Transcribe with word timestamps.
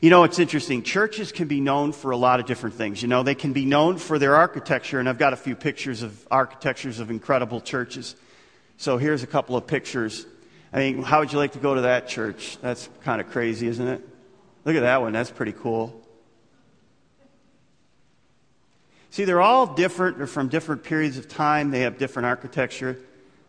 You 0.00 0.10
know, 0.10 0.24
it's 0.24 0.38
interesting. 0.38 0.82
Churches 0.82 1.32
can 1.32 1.48
be 1.48 1.60
known 1.60 1.92
for 1.92 2.10
a 2.10 2.18
lot 2.18 2.38
of 2.38 2.44
different 2.44 2.74
things. 2.74 3.00
You 3.00 3.08
know, 3.08 3.22
they 3.22 3.34
can 3.34 3.54
be 3.54 3.64
known 3.64 3.96
for 3.96 4.18
their 4.18 4.34
architecture, 4.36 5.00
and 5.00 5.08
I've 5.08 5.16
got 5.16 5.32
a 5.32 5.36
few 5.36 5.56
pictures 5.56 6.02
of 6.02 6.26
architectures 6.30 7.00
of 7.00 7.10
incredible 7.10 7.62
churches. 7.62 8.14
So 8.76 8.98
here's 8.98 9.22
a 9.22 9.26
couple 9.26 9.56
of 9.56 9.66
pictures. 9.66 10.26
I 10.70 10.80
mean, 10.80 11.02
how 11.02 11.20
would 11.20 11.32
you 11.32 11.38
like 11.38 11.52
to 11.52 11.58
go 11.58 11.74
to 11.74 11.80
that 11.82 12.08
church? 12.08 12.58
That's 12.60 12.90
kind 13.04 13.22
of 13.22 13.30
crazy, 13.30 13.68
isn't 13.68 13.88
it? 13.88 14.06
Look 14.66 14.76
at 14.76 14.80
that 14.80 15.00
one. 15.00 15.14
That's 15.14 15.30
pretty 15.30 15.52
cool. 15.52 16.02
See, 19.08 19.24
they're 19.24 19.40
all 19.40 19.66
different. 19.66 20.18
They're 20.18 20.26
from 20.26 20.48
different 20.48 20.82
periods 20.82 21.16
of 21.16 21.26
time. 21.26 21.70
They 21.70 21.80
have 21.80 21.96
different 21.96 22.26
architecture. 22.26 22.98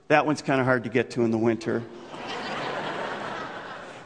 That 0.07 0.26
one's 0.26 0.41
kind 0.41 0.62
of 0.62 0.66
hard 0.66 0.85
to 0.85 0.90
get 0.90 1.12
to 1.12 1.26
in 1.26 1.32
the 1.32 1.38
winter. 1.38 1.84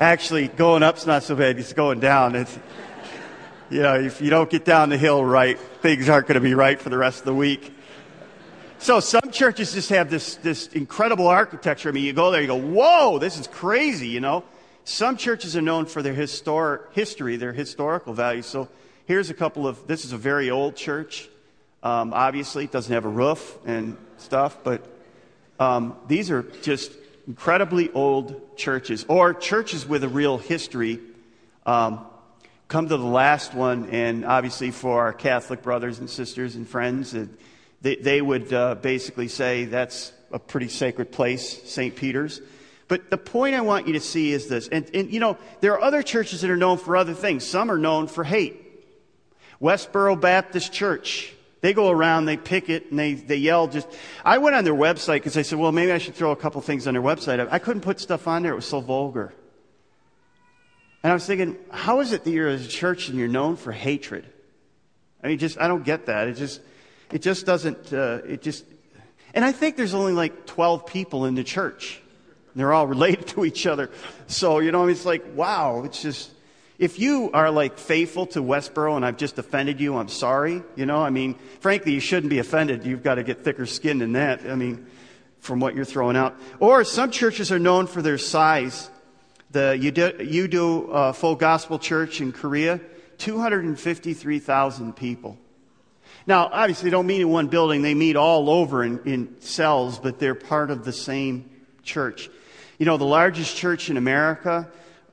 Actually, 0.01 0.47
going 0.47 0.81
up's 0.81 1.05
not 1.05 1.21
so 1.21 1.35
bad. 1.35 1.59
It's 1.59 1.73
going 1.73 1.99
down. 1.99 2.33
It's, 2.33 2.57
you 3.69 3.83
know, 3.83 3.99
if 3.99 4.19
you 4.19 4.31
don't 4.31 4.49
get 4.49 4.65
down 4.65 4.89
the 4.89 4.97
hill 4.97 5.23
right, 5.23 5.59
things 5.59 6.09
aren't 6.09 6.25
going 6.25 6.41
to 6.41 6.41
be 6.41 6.55
right 6.55 6.81
for 6.81 6.89
the 6.89 6.97
rest 6.97 7.19
of 7.19 7.25
the 7.25 7.35
week. 7.35 7.71
So 8.79 8.99
some 8.99 9.29
churches 9.29 9.73
just 9.73 9.91
have 9.91 10.09
this, 10.09 10.37
this 10.37 10.65
incredible 10.69 11.27
architecture. 11.27 11.89
I 11.89 11.91
mean, 11.91 12.03
you 12.03 12.13
go 12.13 12.31
there, 12.31 12.41
you 12.41 12.47
go, 12.47 12.55
whoa, 12.55 13.19
this 13.19 13.37
is 13.37 13.45
crazy, 13.45 14.07
you 14.07 14.21
know. 14.21 14.43
Some 14.85 15.17
churches 15.17 15.55
are 15.55 15.61
known 15.61 15.85
for 15.85 16.01
their 16.01 16.15
historic 16.15 16.93
history, 16.93 17.35
their 17.35 17.53
historical 17.53 18.15
value. 18.15 18.41
So 18.41 18.69
here's 19.05 19.29
a 19.29 19.35
couple 19.35 19.67
of, 19.67 19.85
this 19.85 20.03
is 20.03 20.13
a 20.13 20.17
very 20.17 20.49
old 20.49 20.75
church. 20.75 21.29
Um, 21.83 22.11
obviously, 22.11 22.63
it 22.63 22.71
doesn't 22.71 22.91
have 22.91 23.05
a 23.05 23.09
roof 23.09 23.55
and 23.67 23.97
stuff, 24.17 24.63
but 24.63 24.83
um, 25.59 25.95
these 26.07 26.31
are 26.31 26.41
just 26.63 26.91
incredibly 27.31 27.89
old 27.93 28.57
churches 28.57 29.05
or 29.07 29.33
churches 29.33 29.87
with 29.87 30.03
a 30.03 30.09
real 30.09 30.37
history. 30.37 30.99
Um, 31.65 32.05
come 32.67 32.89
to 32.89 32.97
the 32.97 33.05
last 33.05 33.53
one, 33.53 33.89
and 33.89 34.25
obviously 34.25 34.71
for 34.71 34.99
our 34.99 35.13
Catholic 35.13 35.61
brothers 35.61 35.99
and 35.99 36.09
sisters 36.09 36.57
and 36.57 36.67
friends, 36.67 37.15
they, 37.81 37.95
they, 37.95 38.21
would 38.21 38.51
uh, 38.51 38.75
basically 38.75 39.29
say 39.29 39.63
that's 39.63 40.11
a 40.33 40.39
pretty 40.39 40.67
sacred 40.67 41.09
place, 41.09 41.63
St. 41.71 41.95
Peter's. 41.95 42.41
But 42.89 43.09
the 43.09 43.17
point 43.17 43.55
I 43.55 43.61
want 43.61 43.87
you 43.87 43.93
to 43.93 44.01
see 44.01 44.33
is 44.33 44.47
this, 44.47 44.67
and, 44.67 44.93
and 44.93 45.09
you 45.09 45.21
know, 45.21 45.37
there 45.61 45.71
are 45.75 45.81
other 45.81 46.03
churches 46.03 46.41
that 46.41 46.49
are 46.49 46.57
known 46.57 46.79
for 46.79 46.97
other 46.97 47.13
things. 47.13 47.47
Some 47.47 47.71
are 47.71 47.77
known 47.77 48.07
for 48.07 48.25
hate. 48.25 48.57
Westboro 49.61 50.19
Baptist 50.19 50.73
Church, 50.73 51.33
they 51.61 51.73
go 51.73 51.89
around, 51.89 52.25
they 52.25 52.37
pick 52.37 52.69
it, 52.69 52.89
and 52.89 52.99
they, 52.99 53.13
they 53.13 53.37
yell 53.37 53.67
just. 53.67 53.87
I 54.25 54.39
went 54.39 54.55
on 54.55 54.63
their 54.63 54.73
website 54.73 55.17
because 55.17 55.37
I 55.37 55.43
said, 55.43 55.59
well, 55.59 55.71
maybe 55.71 55.91
I 55.91 55.99
should 55.99 56.15
throw 56.15 56.31
a 56.31 56.35
couple 56.35 56.59
things 56.61 56.87
on 56.87 56.95
their 56.95 57.03
website. 57.03 57.47
I 57.51 57.59
couldn't 57.59 57.81
put 57.81 57.99
stuff 57.99 58.27
on 58.27 58.43
there, 58.43 58.53
it 58.53 58.55
was 58.55 58.65
so 58.65 58.81
vulgar. 58.81 59.33
And 61.03 61.11
I 61.11 61.13
was 61.13 61.25
thinking, 61.25 61.57
how 61.71 61.99
is 61.99 62.13
it 62.13 62.23
that 62.23 62.31
you're 62.31 62.49
a 62.49 62.59
church 62.59 63.09
and 63.09 63.17
you're 63.17 63.27
known 63.27 63.55
for 63.55 63.71
hatred? 63.71 64.25
I 65.23 65.27
mean, 65.27 65.37
just, 65.37 65.59
I 65.59 65.67
don't 65.67 65.83
get 65.83 66.07
that. 66.07 66.27
It 66.27 66.33
just, 66.33 66.61
it 67.11 67.21
just 67.21 67.45
doesn't, 67.45 67.93
uh, 67.93 68.19
it 68.25 68.41
just, 68.41 68.65
and 69.33 69.45
I 69.45 69.51
think 69.51 69.77
there's 69.77 69.93
only 69.93 70.13
like 70.13 70.45
12 70.45 70.85
people 70.85 71.25
in 71.25 71.35
the 71.35 71.43
church. 71.43 72.01
They're 72.55 72.73
all 72.73 72.87
related 72.95 73.27
to 73.29 73.45
each 73.45 73.65
other. 73.65 73.89
So, 74.27 74.59
you 74.59 74.71
know, 74.71 74.87
it's 74.87 75.05
like, 75.05 75.23
wow, 75.35 75.83
it's 75.85 76.01
just, 76.01 76.31
if 76.81 76.97
you 76.97 77.29
are 77.31 77.51
like 77.51 77.77
faithful 77.77 78.25
to 78.25 78.41
Westboro 78.41 78.95
and 78.95 79.05
I've 79.05 79.15
just 79.15 79.37
offended 79.37 79.79
you, 79.79 79.97
I'm 79.97 80.07
sorry. 80.07 80.63
You 80.75 80.87
know, 80.87 80.97
I 80.97 81.11
mean, 81.11 81.35
frankly, 81.59 81.93
you 81.93 81.99
shouldn't 81.99 82.31
be 82.31 82.39
offended. 82.39 82.87
You've 82.87 83.03
got 83.03 83.15
to 83.15 83.23
get 83.23 83.43
thicker 83.43 83.67
skin 83.67 83.99
than 83.99 84.13
that. 84.13 84.49
I 84.49 84.55
mean, 84.55 84.87
from 85.41 85.59
what 85.59 85.75
you're 85.75 85.85
throwing 85.85 86.17
out. 86.17 86.35
Or 86.59 86.83
some 86.83 87.11
churches 87.11 87.51
are 87.51 87.59
known 87.59 87.85
for 87.85 88.01
their 88.01 88.17
size. 88.17 88.89
The 89.51 89.77
Yoido, 89.79 90.27
you 90.27 90.47
do 90.47 90.91
uh, 90.91 91.13
Full 91.13 91.35
Gospel 91.35 91.77
Church 91.77 92.19
in 92.19 92.31
Korea, 92.31 92.81
253,000 93.19 94.95
people. 94.95 95.37
Now, 96.25 96.49
obviously, 96.51 96.89
they 96.89 96.91
don't 96.91 97.05
meet 97.05 97.21
in 97.21 97.29
one 97.29 97.47
building. 97.47 97.83
They 97.83 97.93
meet 97.93 98.15
all 98.15 98.49
over 98.49 98.83
in, 98.83 98.99
in 99.05 99.39
cells, 99.39 99.99
but 99.99 100.17
they're 100.17 100.33
part 100.33 100.71
of 100.71 100.83
the 100.83 100.93
same 100.93 101.47
church. 101.83 102.27
You 102.79 102.87
know, 102.87 102.97
the 102.97 103.05
largest 103.05 103.55
church 103.55 103.91
in 103.91 103.97
America, 103.97 104.67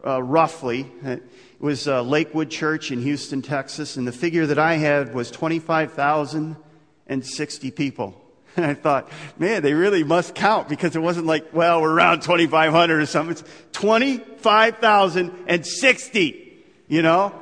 uh, 0.06 0.22
roughly, 0.22 0.90
it 1.04 1.22
was 1.58 1.88
uh, 1.88 2.02
Lakewood 2.02 2.50
Church 2.50 2.90
in 2.90 3.00
Houston, 3.02 3.40
Texas, 3.42 3.96
and 3.96 4.06
the 4.06 4.12
figure 4.12 4.46
that 4.46 4.58
I 4.58 4.74
had 4.74 5.14
was 5.14 5.30
25,060 5.30 7.70
people. 7.72 8.20
And 8.56 8.64
I 8.66 8.74
thought, 8.74 9.08
man, 9.38 9.62
they 9.62 9.72
really 9.72 10.02
must 10.02 10.34
count 10.34 10.68
because 10.68 10.96
it 10.96 10.98
wasn't 10.98 11.26
like, 11.26 11.54
well, 11.54 11.80
we're 11.80 11.92
around 11.92 12.22
2,500 12.22 13.00
or 13.00 13.06
something. 13.06 13.30
It's 13.32 13.44
25,060, 13.70 16.58
you 16.88 17.02
know? 17.02 17.32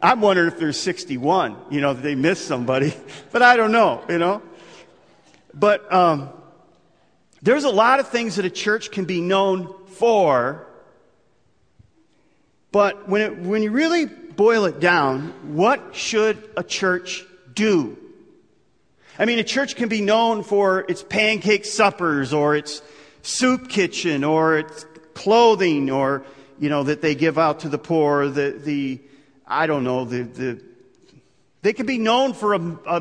I'm 0.00 0.20
wondering 0.20 0.46
if 0.48 0.60
there's 0.60 0.78
61, 0.78 1.56
you 1.70 1.80
know, 1.80 1.94
they 1.94 2.14
missed 2.14 2.46
somebody, 2.46 2.94
but 3.32 3.42
I 3.42 3.56
don't 3.56 3.72
know, 3.72 4.04
you 4.08 4.18
know? 4.18 4.40
But 5.52 5.92
um, 5.92 6.28
there's 7.42 7.64
a 7.64 7.70
lot 7.70 7.98
of 7.98 8.06
things 8.08 8.36
that 8.36 8.44
a 8.44 8.50
church 8.50 8.92
can 8.92 9.04
be 9.04 9.20
known 9.20 9.74
for 9.88 10.68
but 12.72 13.08
when, 13.08 13.20
it, 13.20 13.38
when 13.38 13.62
you 13.62 13.70
really 13.70 14.06
boil 14.06 14.64
it 14.64 14.80
down, 14.80 15.54
what 15.54 15.94
should 15.94 16.50
a 16.56 16.64
church 16.64 17.24
do? 17.52 17.98
I 19.18 19.26
mean, 19.26 19.38
a 19.38 19.44
church 19.44 19.76
can 19.76 19.90
be 19.90 20.00
known 20.00 20.42
for 20.42 20.80
its 20.88 21.02
pancake 21.02 21.66
suppers 21.66 22.32
or 22.32 22.56
its 22.56 22.80
soup 23.20 23.68
kitchen 23.68 24.24
or 24.24 24.58
its 24.58 24.86
clothing 25.12 25.90
or, 25.90 26.24
you 26.58 26.70
know, 26.70 26.82
that 26.84 27.02
they 27.02 27.14
give 27.14 27.36
out 27.38 27.60
to 27.60 27.68
the 27.68 27.78
poor, 27.78 28.28
the, 28.28 28.52
the 28.52 29.00
I 29.46 29.66
don't 29.66 29.84
know, 29.84 30.06
the, 30.06 30.22
the 30.22 30.64
they 31.62 31.72
could 31.72 31.86
be 31.86 31.98
known 31.98 32.34
for 32.34 32.54
a, 32.54 32.58
a, 32.58 32.98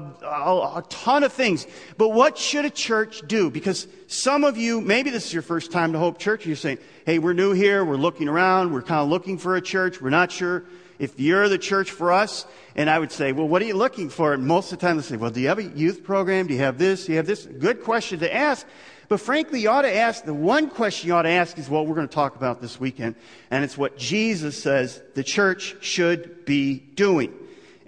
a, 0.77 0.85
ton 0.87 1.23
of 1.23 1.33
things. 1.33 1.65
But 1.97 2.09
what 2.09 2.37
should 2.37 2.63
a 2.63 2.69
church 2.69 3.23
do? 3.27 3.49
Because 3.49 3.87
some 4.05 4.43
of 4.43 4.55
you, 4.55 4.81
maybe 4.81 5.09
this 5.09 5.25
is 5.25 5.33
your 5.33 5.41
first 5.41 5.71
time 5.71 5.93
to 5.93 5.99
Hope 5.99 6.19
Church, 6.19 6.45
you're 6.45 6.55
saying, 6.55 6.77
hey, 7.05 7.17
we're 7.17 7.33
new 7.33 7.53
here, 7.53 7.83
we're 7.83 7.95
looking 7.95 8.27
around, 8.27 8.71
we're 8.71 8.83
kind 8.83 9.01
of 9.01 9.09
looking 9.09 9.39
for 9.39 9.55
a 9.55 9.61
church, 9.61 9.99
we're 9.99 10.11
not 10.11 10.31
sure 10.31 10.63
if 10.99 11.19
you're 11.19 11.49
the 11.49 11.57
church 11.57 11.89
for 11.89 12.11
us. 12.11 12.45
And 12.75 12.87
I 12.87 12.99
would 12.99 13.11
say, 13.11 13.31
well, 13.31 13.47
what 13.47 13.63
are 13.63 13.65
you 13.65 13.73
looking 13.73 14.09
for? 14.09 14.33
And 14.33 14.45
most 14.45 14.71
of 14.71 14.77
the 14.77 14.85
time 14.85 14.97
they 14.97 15.03
say, 15.03 15.17
well, 15.17 15.31
do 15.31 15.41
you 15.41 15.47
have 15.47 15.57
a 15.57 15.63
youth 15.63 16.03
program? 16.03 16.45
Do 16.45 16.53
you 16.53 16.59
have 16.59 16.77
this? 16.77 17.07
Do 17.07 17.13
you 17.13 17.17
have 17.17 17.25
this? 17.25 17.47
Good 17.47 17.83
question 17.83 18.19
to 18.19 18.33
ask. 18.33 18.67
But 19.09 19.19
frankly, 19.19 19.59
you 19.59 19.69
ought 19.69 19.81
to 19.81 19.93
ask, 19.93 20.23
the 20.23 20.35
one 20.35 20.69
question 20.69 21.07
you 21.07 21.15
ought 21.15 21.23
to 21.23 21.29
ask 21.29 21.57
is 21.57 21.67
what 21.67 21.87
we're 21.87 21.95
going 21.95 22.07
to 22.07 22.13
talk 22.13 22.35
about 22.35 22.61
this 22.61 22.79
weekend. 22.79 23.15
And 23.49 23.63
it's 23.63 23.77
what 23.77 23.97
Jesus 23.97 24.61
says 24.61 25.01
the 25.15 25.23
church 25.23 25.75
should 25.81 26.45
be 26.45 26.75
doing. 26.77 27.33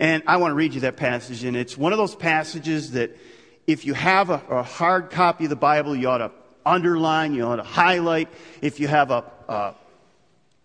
And 0.03 0.21
I 0.27 0.35
want 0.35 0.51
to 0.51 0.55
read 0.55 0.73
you 0.73 0.81
that 0.81 0.97
passage. 0.97 1.45
And 1.45 1.55
it's 1.55 1.77
one 1.77 1.93
of 1.93 1.97
those 1.97 2.13
passages 2.13 2.91
that 2.91 3.17
if 3.65 3.85
you 3.85 3.93
have 3.93 4.29
a, 4.29 4.41
a 4.49 4.61
hard 4.61 5.11
copy 5.11 5.45
of 5.45 5.49
the 5.49 5.55
Bible, 5.55 5.95
you 5.95 6.09
ought 6.09 6.17
to 6.17 6.31
underline, 6.65 7.33
you 7.33 7.45
ought 7.45 7.55
to 7.55 7.63
highlight. 7.63 8.27
If 8.61 8.81
you 8.81 8.89
have 8.89 9.11
a, 9.11 9.23
uh, 9.47 9.73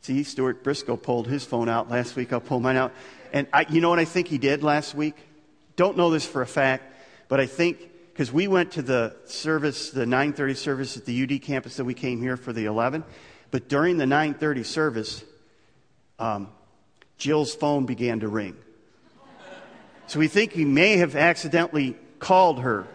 see, 0.00 0.24
Stuart 0.24 0.64
Briscoe 0.64 0.96
pulled 0.96 1.28
his 1.28 1.44
phone 1.44 1.68
out 1.68 1.88
last 1.88 2.16
week. 2.16 2.32
I'll 2.32 2.40
pull 2.40 2.58
mine 2.58 2.76
out. 2.76 2.92
And 3.32 3.46
I, 3.52 3.64
you 3.68 3.80
know 3.80 3.90
what 3.90 4.00
I 4.00 4.06
think 4.06 4.26
he 4.26 4.38
did 4.38 4.64
last 4.64 4.96
week? 4.96 5.14
Don't 5.76 5.96
know 5.96 6.10
this 6.10 6.26
for 6.26 6.42
a 6.42 6.46
fact, 6.46 6.92
but 7.28 7.38
I 7.38 7.46
think 7.46 7.78
because 8.12 8.32
we 8.32 8.48
went 8.48 8.72
to 8.72 8.82
the 8.82 9.14
service, 9.26 9.90
the 9.90 10.04
9:30 10.04 10.56
service 10.56 10.96
at 10.96 11.04
the 11.04 11.22
UD 11.22 11.40
campus 11.42 11.76
that 11.76 11.84
we 11.84 11.94
came 11.94 12.20
here 12.20 12.36
for 12.36 12.52
the 12.52 12.64
11. 12.64 13.04
But 13.52 13.68
during 13.68 13.98
the 13.98 14.04
9:30 14.04 14.64
service, 14.64 15.22
um, 16.18 16.48
Jill's 17.18 17.54
phone 17.54 17.86
began 17.86 18.18
to 18.18 18.26
ring. 18.26 18.56
So 20.08 20.18
we 20.18 20.28
think 20.28 20.52
he 20.52 20.64
may 20.64 20.96
have 20.96 21.14
accidentally 21.14 21.94
called 22.18 22.60
her. 22.60 22.86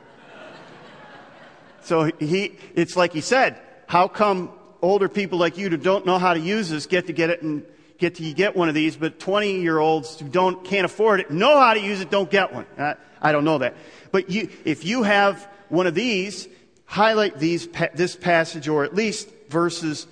So 1.84 2.05
he, 2.20 2.58
it's 2.76 2.96
like 2.96 3.14
he 3.14 3.22
said, 3.22 3.59
how 3.88 4.08
come 4.08 4.52
older 4.82 5.08
people 5.08 5.38
like 5.38 5.58
you 5.58 5.70
who 5.70 5.78
don't 5.78 6.05
know 6.05 6.17
how 6.17 6.34
to 6.34 6.40
use 6.40 6.70
this 6.70 6.88
get 6.88 7.08
to 7.08 7.14
get 7.14 7.29
it 7.29 7.43
and 7.43 7.64
get 7.99 8.16
to 8.16 8.34
get 8.34 8.55
one 8.55 8.67
of 8.67 8.76
these, 8.76 8.96
but 8.96 9.20
20 9.20 9.61
year 9.61 9.78
olds 9.78 10.20
who 10.20 10.28
don't, 10.28 10.64
can't 10.66 10.85
afford 10.85 11.20
it, 11.20 11.29
know 11.29 11.59
how 11.59 11.76
to 11.76 11.79
use 11.79 12.02
it, 12.02 12.09
don't 12.09 12.32
get 12.32 12.52
one. 12.52 12.66
I, 12.78 12.96
I 13.22 13.32
don't 13.32 13.46
know 13.46 13.59
that. 13.59 13.76
But 14.11 14.29
you, 14.32 14.49
if 14.66 14.84
you 14.84 15.03
have 15.03 15.47
one 15.70 15.85
of 15.85 15.93
these, 15.93 16.47
highlight 16.85 17.38
these, 17.38 17.67
this 17.93 18.16
passage 18.16 18.67
or 18.67 18.84
at 18.84 18.96
least 18.96 19.29
verses 19.49 20.08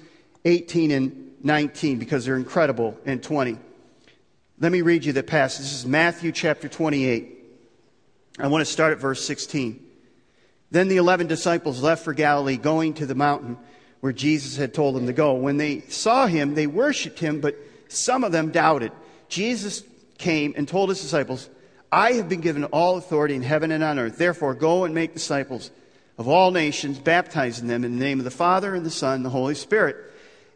18 0.46 0.92
and 0.92 1.32
19 1.44 1.98
because 1.98 2.26
they're 2.26 2.36
incredible 2.36 2.98
and 3.06 3.24
20. 3.24 3.58
Let 4.62 4.72
me 4.72 4.84
read 4.84 5.06
you 5.06 5.12
the 5.12 5.24
passage. 5.24 5.62
This 5.62 5.74
is 5.74 5.88
Matthew 5.88 6.32
chapter 6.32 6.70
28. 6.70 7.36
I 8.38 8.46
want 8.46 8.64
to 8.64 8.72
start 8.72 8.92
at 8.92 9.00
verse 9.00 9.26
16. 9.26 9.84
Then 10.70 10.88
the 10.88 10.98
eleven 10.98 11.26
disciples 11.26 11.82
left 11.82 12.06
for 12.06 12.14
Galilee, 12.14 12.58
going 12.58 12.94
to 12.94 13.08
the 13.08 13.16
mountain 13.16 13.58
where 14.02 14.14
Jesus 14.14 14.58
had 14.58 14.72
told 14.72 14.96
them 14.96 15.08
to 15.08 15.14
go. 15.14 15.34
When 15.34 15.58
they 15.58 15.80
saw 15.88 16.28
him, 16.28 16.54
they 16.54 16.68
worshiped 16.68 17.18
him, 17.18 17.42
but 17.42 17.58
some 17.88 18.24
of 18.24 18.32
them 18.32 18.52
doubted. 18.52 18.92
Jesus 19.30 19.82
came 20.20 20.54
and 20.56 20.68
told 20.68 20.90
his 20.90 21.02
disciples, 21.02 21.50
I 21.92 22.12
have 22.12 22.30
been 22.30 22.42
given 22.42 22.66
all 22.66 22.98
authority 22.98 23.34
in 23.34 23.42
heaven 23.42 23.72
and 23.72 23.84
on 23.84 23.98
earth. 23.98 24.20
Therefore, 24.20 24.54
go 24.54 24.84
and 24.84 24.94
make 24.94 25.16
disciples 25.16 25.72
of 26.20 26.28
all 26.28 26.52
nations, 26.52 27.00
baptizing 27.00 27.68
them 27.68 27.84
in 27.84 27.98
the 27.98 28.06
name 28.06 28.20
of 28.20 28.26
the 28.26 28.30
Father 28.30 28.76
and 28.76 28.86
the 28.86 28.92
Son 28.92 29.16
and 29.16 29.26
the 29.26 29.32
Holy 29.32 29.56
Spirit 29.56 30.11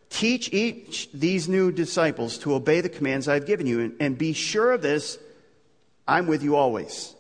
Teach 0.09 0.53
each 0.53 1.11
these 1.11 1.49
new 1.49 1.71
disciples 1.71 2.37
to 2.39 2.53
obey 2.53 2.81
the 2.81 2.89
commands 2.89 3.27
I've 3.27 3.45
given 3.45 3.67
you, 3.67 3.81
and, 3.81 3.95
and 3.99 4.17
be 4.17 4.33
sure 4.33 4.71
of 4.71 4.81
this 4.81 5.17
I'm 6.07 6.27
with 6.27 6.43
you 6.43 6.55
always, 6.55 7.15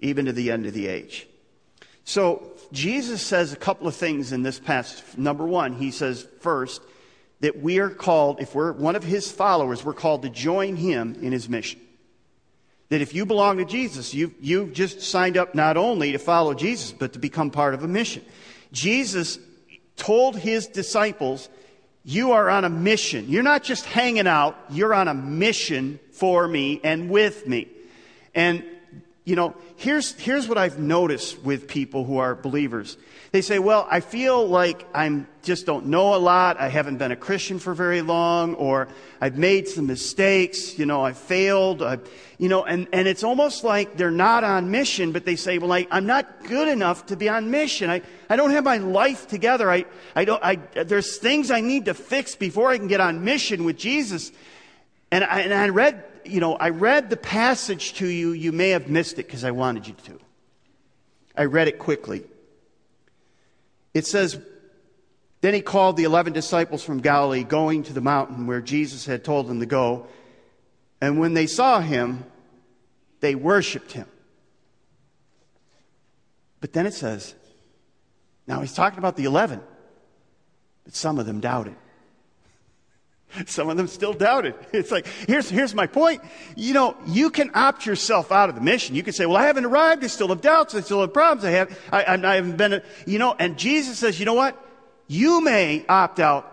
even 0.00 0.26
to 0.26 0.32
the 0.32 0.50
end 0.50 0.66
of 0.66 0.74
the 0.74 0.88
age. 0.88 1.26
So, 2.04 2.50
Jesus 2.72 3.22
says 3.22 3.52
a 3.52 3.56
couple 3.56 3.86
of 3.86 3.94
things 3.94 4.32
in 4.32 4.42
this 4.42 4.58
passage. 4.58 5.02
Number 5.16 5.46
one, 5.46 5.74
he 5.74 5.90
says, 5.90 6.26
first, 6.40 6.82
that 7.40 7.60
we 7.60 7.78
are 7.78 7.90
called, 7.90 8.40
if 8.40 8.54
we're 8.54 8.72
one 8.72 8.96
of 8.96 9.04
his 9.04 9.30
followers, 9.30 9.84
we're 9.84 9.94
called 9.94 10.22
to 10.22 10.28
join 10.28 10.76
him 10.76 11.16
in 11.22 11.32
his 11.32 11.48
mission. 11.48 11.80
That 12.88 13.00
if 13.00 13.14
you 13.14 13.26
belong 13.26 13.58
to 13.58 13.64
Jesus, 13.64 14.12
you, 14.12 14.34
you've 14.40 14.72
just 14.72 15.00
signed 15.00 15.36
up 15.36 15.54
not 15.54 15.76
only 15.76 16.12
to 16.12 16.18
follow 16.18 16.54
Jesus, 16.54 16.92
but 16.92 17.12
to 17.14 17.18
become 17.18 17.50
part 17.50 17.74
of 17.74 17.82
a 17.82 17.88
mission. 17.88 18.24
Jesus 18.72 19.38
told 19.96 20.36
his 20.36 20.66
disciples, 20.66 21.48
You 22.04 22.32
are 22.32 22.50
on 22.50 22.64
a 22.64 22.70
mission. 22.70 23.28
You're 23.28 23.42
not 23.42 23.62
just 23.62 23.86
hanging 23.86 24.26
out, 24.26 24.56
you're 24.68 24.92
on 24.92 25.08
a 25.08 25.14
mission 25.14 25.98
for 26.12 26.46
me 26.46 26.80
and 26.84 27.08
with 27.08 27.46
me. 27.46 27.68
And 28.34 28.62
you 29.24 29.36
know, 29.36 29.54
here's, 29.76 30.12
here's 30.12 30.46
what 30.46 30.58
I've 30.58 30.78
noticed 30.78 31.42
with 31.42 31.66
people 31.66 32.04
who 32.04 32.18
are 32.18 32.34
believers. 32.34 32.98
They 33.32 33.40
say, 33.40 33.58
well, 33.58 33.88
I 33.90 34.00
feel 34.00 34.46
like 34.46 34.86
I'm 34.94 35.26
just 35.42 35.64
don't 35.64 35.86
know 35.86 36.14
a 36.14 36.18
lot. 36.18 36.60
I 36.60 36.68
haven't 36.68 36.98
been 36.98 37.10
a 37.10 37.16
Christian 37.16 37.58
for 37.58 37.72
very 37.72 38.02
long, 38.02 38.54
or 38.54 38.86
I've 39.22 39.38
made 39.38 39.66
some 39.66 39.86
mistakes. 39.86 40.78
You 40.78 40.84
know, 40.84 41.02
I 41.02 41.14
failed. 41.14 41.82
I, 41.82 42.00
you 42.36 42.50
know, 42.50 42.64
and, 42.64 42.86
and 42.92 43.08
it's 43.08 43.24
almost 43.24 43.64
like 43.64 43.96
they're 43.96 44.10
not 44.10 44.44
on 44.44 44.70
mission, 44.70 45.12
but 45.12 45.24
they 45.24 45.36
say, 45.36 45.56
well, 45.56 45.72
I, 45.72 45.86
I'm 45.90 46.06
not 46.06 46.44
good 46.44 46.68
enough 46.68 47.06
to 47.06 47.16
be 47.16 47.30
on 47.30 47.50
mission. 47.50 47.88
I, 47.88 48.02
I 48.28 48.36
don't 48.36 48.50
have 48.50 48.64
my 48.64 48.76
life 48.76 49.26
together. 49.26 49.70
I, 49.70 49.86
I 50.14 50.26
don't, 50.26 50.44
I, 50.44 50.56
there's 50.84 51.16
things 51.16 51.50
I 51.50 51.62
need 51.62 51.86
to 51.86 51.94
fix 51.94 52.36
before 52.36 52.68
I 52.68 52.76
can 52.76 52.88
get 52.88 53.00
on 53.00 53.24
mission 53.24 53.64
with 53.64 53.78
Jesus. 53.78 54.32
And 55.10 55.24
I, 55.24 55.40
and 55.40 55.54
I 55.54 55.70
read 55.70 56.04
you 56.26 56.40
know, 56.40 56.54
I 56.54 56.70
read 56.70 57.10
the 57.10 57.16
passage 57.16 57.94
to 57.94 58.06
you. 58.06 58.32
You 58.32 58.52
may 58.52 58.70
have 58.70 58.88
missed 58.88 59.14
it 59.14 59.26
because 59.26 59.44
I 59.44 59.50
wanted 59.50 59.86
you 59.86 59.94
to. 60.04 60.18
I 61.36 61.44
read 61.44 61.68
it 61.68 61.78
quickly. 61.78 62.24
It 63.92 64.06
says, 64.06 64.38
Then 65.40 65.54
he 65.54 65.60
called 65.60 65.96
the 65.96 66.04
eleven 66.04 66.32
disciples 66.32 66.82
from 66.82 67.00
Galilee, 67.00 67.44
going 67.44 67.82
to 67.84 67.92
the 67.92 68.00
mountain 68.00 68.46
where 68.46 68.60
Jesus 68.60 69.06
had 69.06 69.24
told 69.24 69.46
them 69.48 69.60
to 69.60 69.66
go. 69.66 70.06
And 71.00 71.18
when 71.18 71.34
they 71.34 71.46
saw 71.46 71.80
him, 71.80 72.24
they 73.20 73.34
worshiped 73.34 73.92
him. 73.92 74.06
But 76.60 76.72
then 76.72 76.86
it 76.86 76.94
says, 76.94 77.34
now 78.46 78.60
he's 78.60 78.72
talking 78.74 78.98
about 78.98 79.16
the 79.16 79.24
eleven, 79.24 79.60
but 80.84 80.94
some 80.94 81.18
of 81.18 81.26
them 81.26 81.40
doubted. 81.40 81.76
Some 83.46 83.68
of 83.68 83.76
them 83.76 83.86
still 83.86 84.12
doubted. 84.12 84.54
It's 84.72 84.90
like, 84.90 85.06
here's, 85.26 85.48
here's 85.48 85.74
my 85.74 85.86
point. 85.86 86.22
You 86.56 86.74
know, 86.74 86.96
you 87.06 87.30
can 87.30 87.50
opt 87.54 87.86
yourself 87.86 88.30
out 88.30 88.48
of 88.48 88.54
the 88.54 88.60
mission. 88.60 88.94
You 88.94 89.02
can 89.02 89.12
say, 89.12 89.26
well, 89.26 89.36
I 89.36 89.46
haven't 89.46 89.64
arrived. 89.64 90.04
I 90.04 90.06
still 90.08 90.28
have 90.28 90.40
doubts. 90.40 90.74
I 90.74 90.80
still 90.80 91.00
have 91.00 91.12
problems. 91.12 91.44
I 91.44 91.50
have, 91.50 91.78
I, 91.92 92.04
I 92.04 92.34
haven't 92.36 92.56
been, 92.56 92.82
you 93.06 93.18
know, 93.18 93.34
and 93.38 93.56
Jesus 93.58 93.98
says, 93.98 94.18
you 94.18 94.26
know 94.26 94.34
what? 94.34 94.60
You 95.06 95.40
may 95.40 95.84
opt 95.88 96.20
out, 96.20 96.50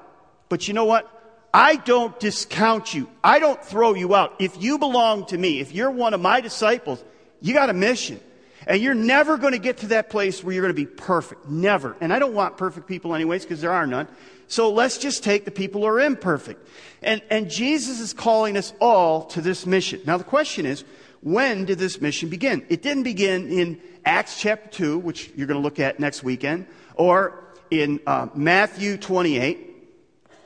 but 0.50 0.68
you 0.68 0.74
know 0.74 0.86
what? 0.86 1.07
I 1.54 1.75
don't 1.75 2.18
discount 2.19 2.94
you. 2.94 3.10
I 3.24 3.39
don't 3.39 3.63
throw 3.63 3.94
you 3.94 4.16
out. 4.16 4.36
If 4.39 4.62
you 4.62 4.78
belong 4.78 5.25
to 5.28 5.38
me, 5.38 5.60
if 5.60 5.74
you're 5.74 5.92
one 5.92 6.13
of 6.13 6.22
my 6.22 6.42
disciples, 6.42 7.04
you 7.42 7.54
got 7.54 7.69
a 7.69 7.74
mission. 7.74 8.19
And 8.68 8.81
you're 8.81 8.94
never 8.94 9.38
going 9.38 9.54
to 9.54 9.60
get 9.60 9.78
to 9.78 9.88
that 9.88 10.10
place 10.10 10.44
where 10.44 10.54
you're 10.54 10.62
going 10.62 10.75
to 10.75 10.81
be 10.81 10.86
perfect. 10.86 11.48
Never. 11.48 11.96
And 12.00 12.13
I 12.13 12.19
don't 12.19 12.34
want 12.34 12.58
perfect 12.58 12.88
people 12.88 13.16
anyways, 13.16 13.44
because 13.44 13.62
there 13.62 13.72
are 13.72 13.88
none. 13.88 14.08
So 14.48 14.72
let's 14.72 14.98
just 14.98 15.24
take 15.24 15.46
the 15.46 15.52
people 15.52 15.81
who 15.81 15.88
are 15.88 16.00
imperfect. 16.00 16.68
And, 17.02 17.22
and 17.30 17.50
Jesus 17.50 18.00
is 18.00 18.13
calling 18.13 18.58
us 18.58 18.74
all 18.80 19.25
to 19.28 19.42
this 19.42 19.66
mission. 19.66 20.02
Now 20.06 20.18
the 20.18 20.24
question 20.24 20.66
is, 20.66 20.84
when 21.22 21.66
did 21.66 21.80
this 21.80 22.02
mission 22.02 22.30
begin? 22.30 22.66
It 22.69 22.81
didn't 22.81 23.04
begin 23.04 23.50
in 23.50 23.80
Acts 24.06 24.40
chapter 24.40 24.69
2, 24.69 24.98
which 25.00 25.31
you're 25.36 25.48
going 25.48 25.60
to 25.60 25.64
look 25.64 25.80
at 25.80 26.00
next 26.00 26.24
weekend, 26.24 26.68
or 26.96 27.44
in 27.69 28.00
uh, 28.06 28.28
Matthew 28.36 28.98
28. 28.98 29.68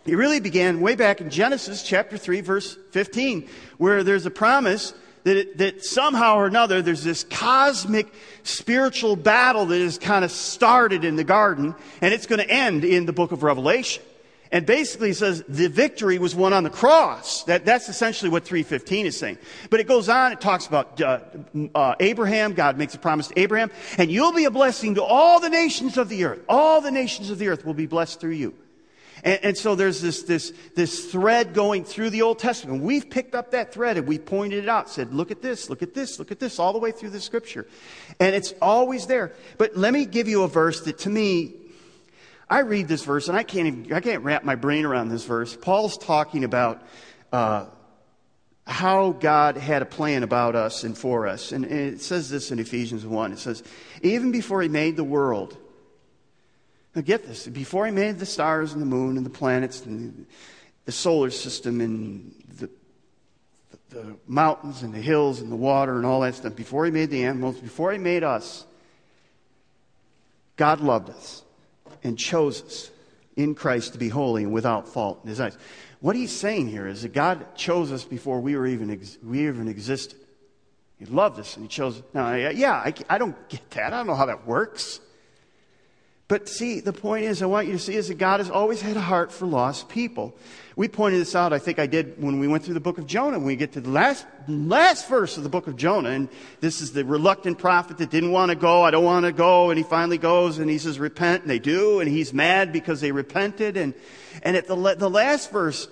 It 0.05 0.15
really 0.15 0.39
began 0.39 0.81
way 0.81 0.95
back 0.95 1.19
in 1.19 1.29
Genesis 1.29 1.81
chapter 1.81 2.17
3, 2.17 2.41
verse 2.41 2.77
15, 2.91 3.49
where 3.77 4.03
there's 4.03 4.25
a 4.25 4.31
promise 4.31 4.93
that, 5.25 5.37
it, 5.37 5.57
that 5.57 5.83
somehow 5.83 6.37
or 6.37 6.45
another 6.45 6.81
there's 6.81 7.03
this 7.03 7.23
cosmic 7.25 8.07
spiritual 8.43 9.15
battle 9.15 9.65
that 9.65 9.81
has 9.81 9.97
kind 9.97 10.23
of 10.23 10.31
started 10.31 11.03
in 11.03 11.15
the 11.15 11.23
garden 11.23 11.75
and 11.99 12.13
it's 12.13 12.27
going 12.27 12.39
to 12.39 12.49
end 12.49 12.85
in 12.85 13.05
the 13.05 13.13
book 13.13 13.31
of 13.31 13.43
Revelation. 13.43 14.03
And 14.51 14.65
basically 14.65 15.09
it 15.09 15.15
says 15.15 15.43
the 15.49 15.67
victory 15.67 16.19
was 16.19 16.35
won 16.35 16.53
on 16.53 16.63
the 16.63 16.69
cross. 16.69 17.43
That, 17.45 17.65
that's 17.65 17.89
essentially 17.89 18.29
what 18.29 18.45
315 18.45 19.07
is 19.07 19.17
saying. 19.17 19.39
But 19.71 19.79
it 19.79 19.87
goes 19.87 20.09
on, 20.09 20.31
it 20.31 20.39
talks 20.39 20.67
about 20.67 21.01
uh, 21.01 21.21
uh, 21.73 21.95
Abraham. 21.99 22.53
God 22.53 22.77
makes 22.77 22.93
a 22.93 22.99
promise 22.99 23.27
to 23.29 23.39
Abraham. 23.39 23.71
And 23.97 24.11
you'll 24.11 24.31
be 24.31 24.45
a 24.45 24.51
blessing 24.51 24.95
to 24.95 25.03
all 25.03 25.39
the 25.39 25.49
nations 25.49 25.97
of 25.97 26.07
the 26.07 26.23
earth. 26.25 26.45
All 26.47 26.81
the 26.81 26.91
nations 26.91 27.31
of 27.31 27.39
the 27.39 27.47
earth 27.47 27.65
will 27.65 27.73
be 27.73 27.87
blessed 27.87 28.21
through 28.21 28.31
you. 28.31 28.53
And, 29.25 29.39
and, 29.43 29.57
so 29.57 29.73
there's 29.73 30.01
this, 30.01 30.21
this, 30.23 30.53
this 30.75 31.11
thread 31.11 31.55
going 31.55 31.83
through 31.83 32.11
the 32.11 32.21
Old 32.21 32.37
Testament. 32.37 32.83
We've 32.83 33.09
picked 33.09 33.33
up 33.33 33.51
that 33.51 33.73
thread 33.73 33.97
and 33.97 34.07
we 34.07 34.19
pointed 34.19 34.63
it 34.63 34.69
out, 34.69 34.87
said, 34.87 35.13
look 35.13 35.31
at 35.31 35.41
this, 35.41 35.67
look 35.67 35.81
at 35.81 35.95
this, 35.95 36.19
look 36.19 36.31
at 36.31 36.39
this, 36.39 36.59
all 36.59 36.71
the 36.73 36.79
way 36.79 36.91
through 36.91 37.09
the 37.09 37.19
scripture. 37.19 37.67
And 38.19 38.35
it's 38.35 38.53
always 38.61 39.07
there. 39.07 39.33
But 39.57 39.75
let 39.75 39.93
me 39.93 40.05
give 40.05 40.27
you 40.27 40.43
a 40.43 40.47
verse 40.47 40.81
that 40.81 40.99
to 40.99 41.09
me, 41.09 41.55
I 42.47 42.59
read 42.59 42.87
this 42.87 43.03
verse 43.03 43.27
and 43.27 43.35
I 43.35 43.41
can't 43.41 43.67
even, 43.67 43.93
I 43.93 43.99
can't 43.99 44.23
wrap 44.23 44.43
my 44.43 44.53
brain 44.53 44.85
around 44.85 45.09
this 45.09 45.25
verse. 45.25 45.57
Paul's 45.59 45.97
talking 45.97 46.43
about, 46.43 46.83
uh, 47.33 47.65
how 48.67 49.11
God 49.11 49.57
had 49.57 49.81
a 49.81 49.85
plan 49.85 50.23
about 50.23 50.55
us 50.55 50.83
and 50.83 50.97
for 50.97 51.27
us. 51.27 51.51
And, 51.51 51.65
and 51.65 51.93
it 51.95 52.01
says 52.01 52.29
this 52.29 52.51
in 52.51 52.59
Ephesians 52.59 53.05
1. 53.05 53.33
It 53.33 53.39
says, 53.39 53.63
even 54.01 54.31
before 54.31 54.61
he 54.61 54.69
made 54.69 54.95
the 54.95 55.03
world, 55.03 55.57
now 56.95 57.01
get 57.01 57.27
this 57.27 57.47
before 57.47 57.85
he 57.85 57.91
made 57.91 58.17
the 58.19 58.25
stars 58.25 58.73
and 58.73 58.81
the 58.81 58.85
moon 58.85 59.17
and 59.17 59.25
the 59.25 59.29
planets 59.29 59.85
and 59.85 60.25
the 60.85 60.91
solar 60.91 61.29
system 61.29 61.81
and 61.81 62.33
the, 62.57 62.69
the 63.89 64.15
mountains 64.27 64.81
and 64.81 64.93
the 64.93 65.01
hills 65.01 65.41
and 65.41 65.51
the 65.51 65.55
water 65.55 65.97
and 65.97 66.05
all 66.05 66.21
that 66.21 66.35
stuff, 66.35 66.55
before 66.55 66.85
he 66.85 66.91
made 66.91 67.09
the 67.09 67.25
animals, 67.25 67.59
before 67.59 67.91
he 67.91 67.97
made 67.97 68.23
us, 68.23 68.65
God 70.55 70.79
loved 70.79 71.09
us 71.09 71.43
and 72.03 72.17
chose 72.17 72.61
us 72.63 72.91
in 73.35 73.55
Christ 73.55 73.93
to 73.93 73.99
be 73.99 74.07
holy 74.07 74.43
and 74.43 74.53
without 74.53 74.87
fault 74.87 75.19
in 75.23 75.29
his 75.29 75.41
eyes. 75.41 75.57
What 75.99 76.15
he's 76.15 76.31
saying 76.31 76.69
here 76.69 76.87
is 76.87 77.01
that 77.01 77.13
God 77.13 77.55
chose 77.55 77.91
us 77.91 78.05
before 78.05 78.39
we 78.39 78.55
were 78.55 78.67
even, 78.67 78.91
ex- 78.91 79.17
we 79.23 79.47
even 79.47 79.67
existed. 79.67 80.19
He 80.97 81.05
loved 81.05 81.39
us 81.39 81.57
and 81.57 81.65
he 81.65 81.67
chose. 81.67 82.01
Now, 82.13 82.33
yeah, 82.35 82.73
I, 82.73 82.93
I 83.09 83.17
don't 83.17 83.35
get 83.49 83.69
that. 83.71 83.91
I 83.91 83.97
don't 83.97 84.07
know 84.07 84.15
how 84.15 84.27
that 84.27 84.47
works. 84.47 85.01
But 86.27 86.49
see, 86.49 86.79
the 86.79 86.93
point 86.93 87.25
is, 87.25 87.43
I 87.43 87.45
want 87.45 87.67
you 87.67 87.73
to 87.73 87.79
see 87.79 87.93
is 87.93 88.07
that 88.07 88.17
God 88.17 88.39
has 88.39 88.49
always 88.49 88.81
had 88.81 88.97
a 88.97 89.01
heart 89.01 89.31
for 89.31 89.45
lost 89.45 89.89
people. 89.89 90.35
We 90.75 90.87
pointed 90.87 91.21
this 91.21 91.35
out, 91.35 91.53
I 91.53 91.59
think 91.59 91.77
I 91.77 91.85
did 91.85 92.19
when 92.21 92.39
we 92.39 92.47
went 92.47 92.63
through 92.63 92.73
the 92.73 92.79
book 92.79 92.97
of 92.97 93.05
Jonah. 93.05 93.37
When 93.37 93.45
we 93.45 93.55
get 93.55 93.73
to 93.73 93.81
the 93.81 93.91
last, 93.91 94.25
last 94.47 95.07
verse 95.07 95.37
of 95.37 95.43
the 95.43 95.49
book 95.49 95.67
of 95.67 95.77
Jonah, 95.77 96.09
and 96.09 96.27
this 96.61 96.81
is 96.81 96.93
the 96.93 97.05
reluctant 97.05 97.59
prophet 97.59 97.99
that 97.99 98.09
didn't 98.09 98.31
want 98.31 98.49
to 98.49 98.55
go, 98.55 98.81
I 98.81 98.89
don't 98.89 99.03
want 99.03 99.27
to 99.27 99.31
go, 99.31 99.69
and 99.69 99.77
he 99.77 99.83
finally 99.83 100.17
goes 100.17 100.57
and 100.57 100.67
he 100.67 100.79
says, 100.79 100.99
repent, 100.99 101.43
and 101.43 101.49
they 101.49 101.59
do, 101.59 101.99
and 101.99 102.09
he's 102.09 102.33
mad 102.33 102.73
because 102.73 103.01
they 103.01 103.11
repented, 103.11 103.77
and, 103.77 103.93
and 104.41 104.57
at 104.57 104.67
the, 104.67 104.95
the 104.97 105.09
last 105.09 105.51
verse, 105.51 105.87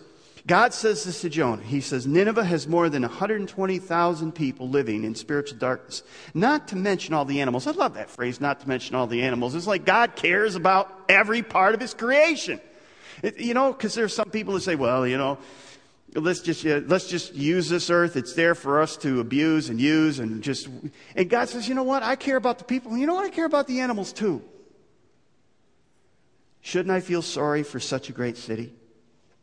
God 0.45 0.73
says 0.73 1.05
this 1.05 1.21
to 1.21 1.29
Jonah. 1.29 1.63
He 1.63 1.79
says, 1.79 2.05
Nineveh 2.05 2.43
has 2.43 2.67
more 2.67 2.89
than 2.89 3.03
120,000 3.03 4.31
people 4.33 4.67
living 4.67 5.05
in 5.05 5.15
spiritual 5.15 5.57
darkness. 5.57 6.03
Not 6.33 6.67
to 6.69 6.75
mention 6.75 7.13
all 7.13 7.23
the 7.23 7.39
animals. 7.39 7.65
I 7.65 7.71
love 7.71 7.93
that 7.93 8.09
phrase, 8.09 8.41
not 8.41 8.59
to 8.59 8.67
mention 8.67 8.95
all 8.95 9.07
the 9.07 9.21
animals. 9.21 9.55
It's 9.55 9.67
like 9.67 9.85
God 9.85 10.17
cares 10.17 10.55
about 10.55 10.93
every 11.07 11.43
part 11.43 11.75
of 11.75 11.79
his 11.79 11.93
creation. 11.93 12.59
It, 13.21 13.39
you 13.39 13.53
know, 13.53 13.71
because 13.71 13.95
there's 13.95 14.13
some 14.13 14.31
people 14.31 14.55
that 14.55 14.61
say, 14.61 14.75
well, 14.75 15.07
you 15.07 15.17
know, 15.17 15.37
let's 16.13 16.41
just, 16.41 16.65
uh, 16.65 16.81
let's 16.87 17.07
just 17.07 17.33
use 17.33 17.69
this 17.69 17.89
earth. 17.89 18.17
It's 18.17 18.33
there 18.33 18.53
for 18.53 18.81
us 18.81 18.97
to 18.97 19.21
abuse 19.21 19.69
and 19.69 19.79
use 19.79 20.19
and 20.19 20.43
just. 20.43 20.67
And 21.15 21.29
God 21.29 21.47
says, 21.47 21.69
you 21.69 21.75
know 21.75 21.83
what? 21.83 22.03
I 22.03 22.17
care 22.17 22.35
about 22.35 22.57
the 22.57 22.65
people. 22.65 22.97
You 22.97 23.07
know 23.07 23.15
what? 23.15 23.25
I 23.25 23.29
care 23.29 23.45
about 23.45 23.67
the 23.67 23.79
animals 23.79 24.11
too. 24.11 24.41
Shouldn't 26.59 26.91
I 26.91 26.99
feel 26.99 27.21
sorry 27.21 27.63
for 27.63 27.79
such 27.79 28.09
a 28.09 28.11
great 28.11 28.35
city? 28.35 28.73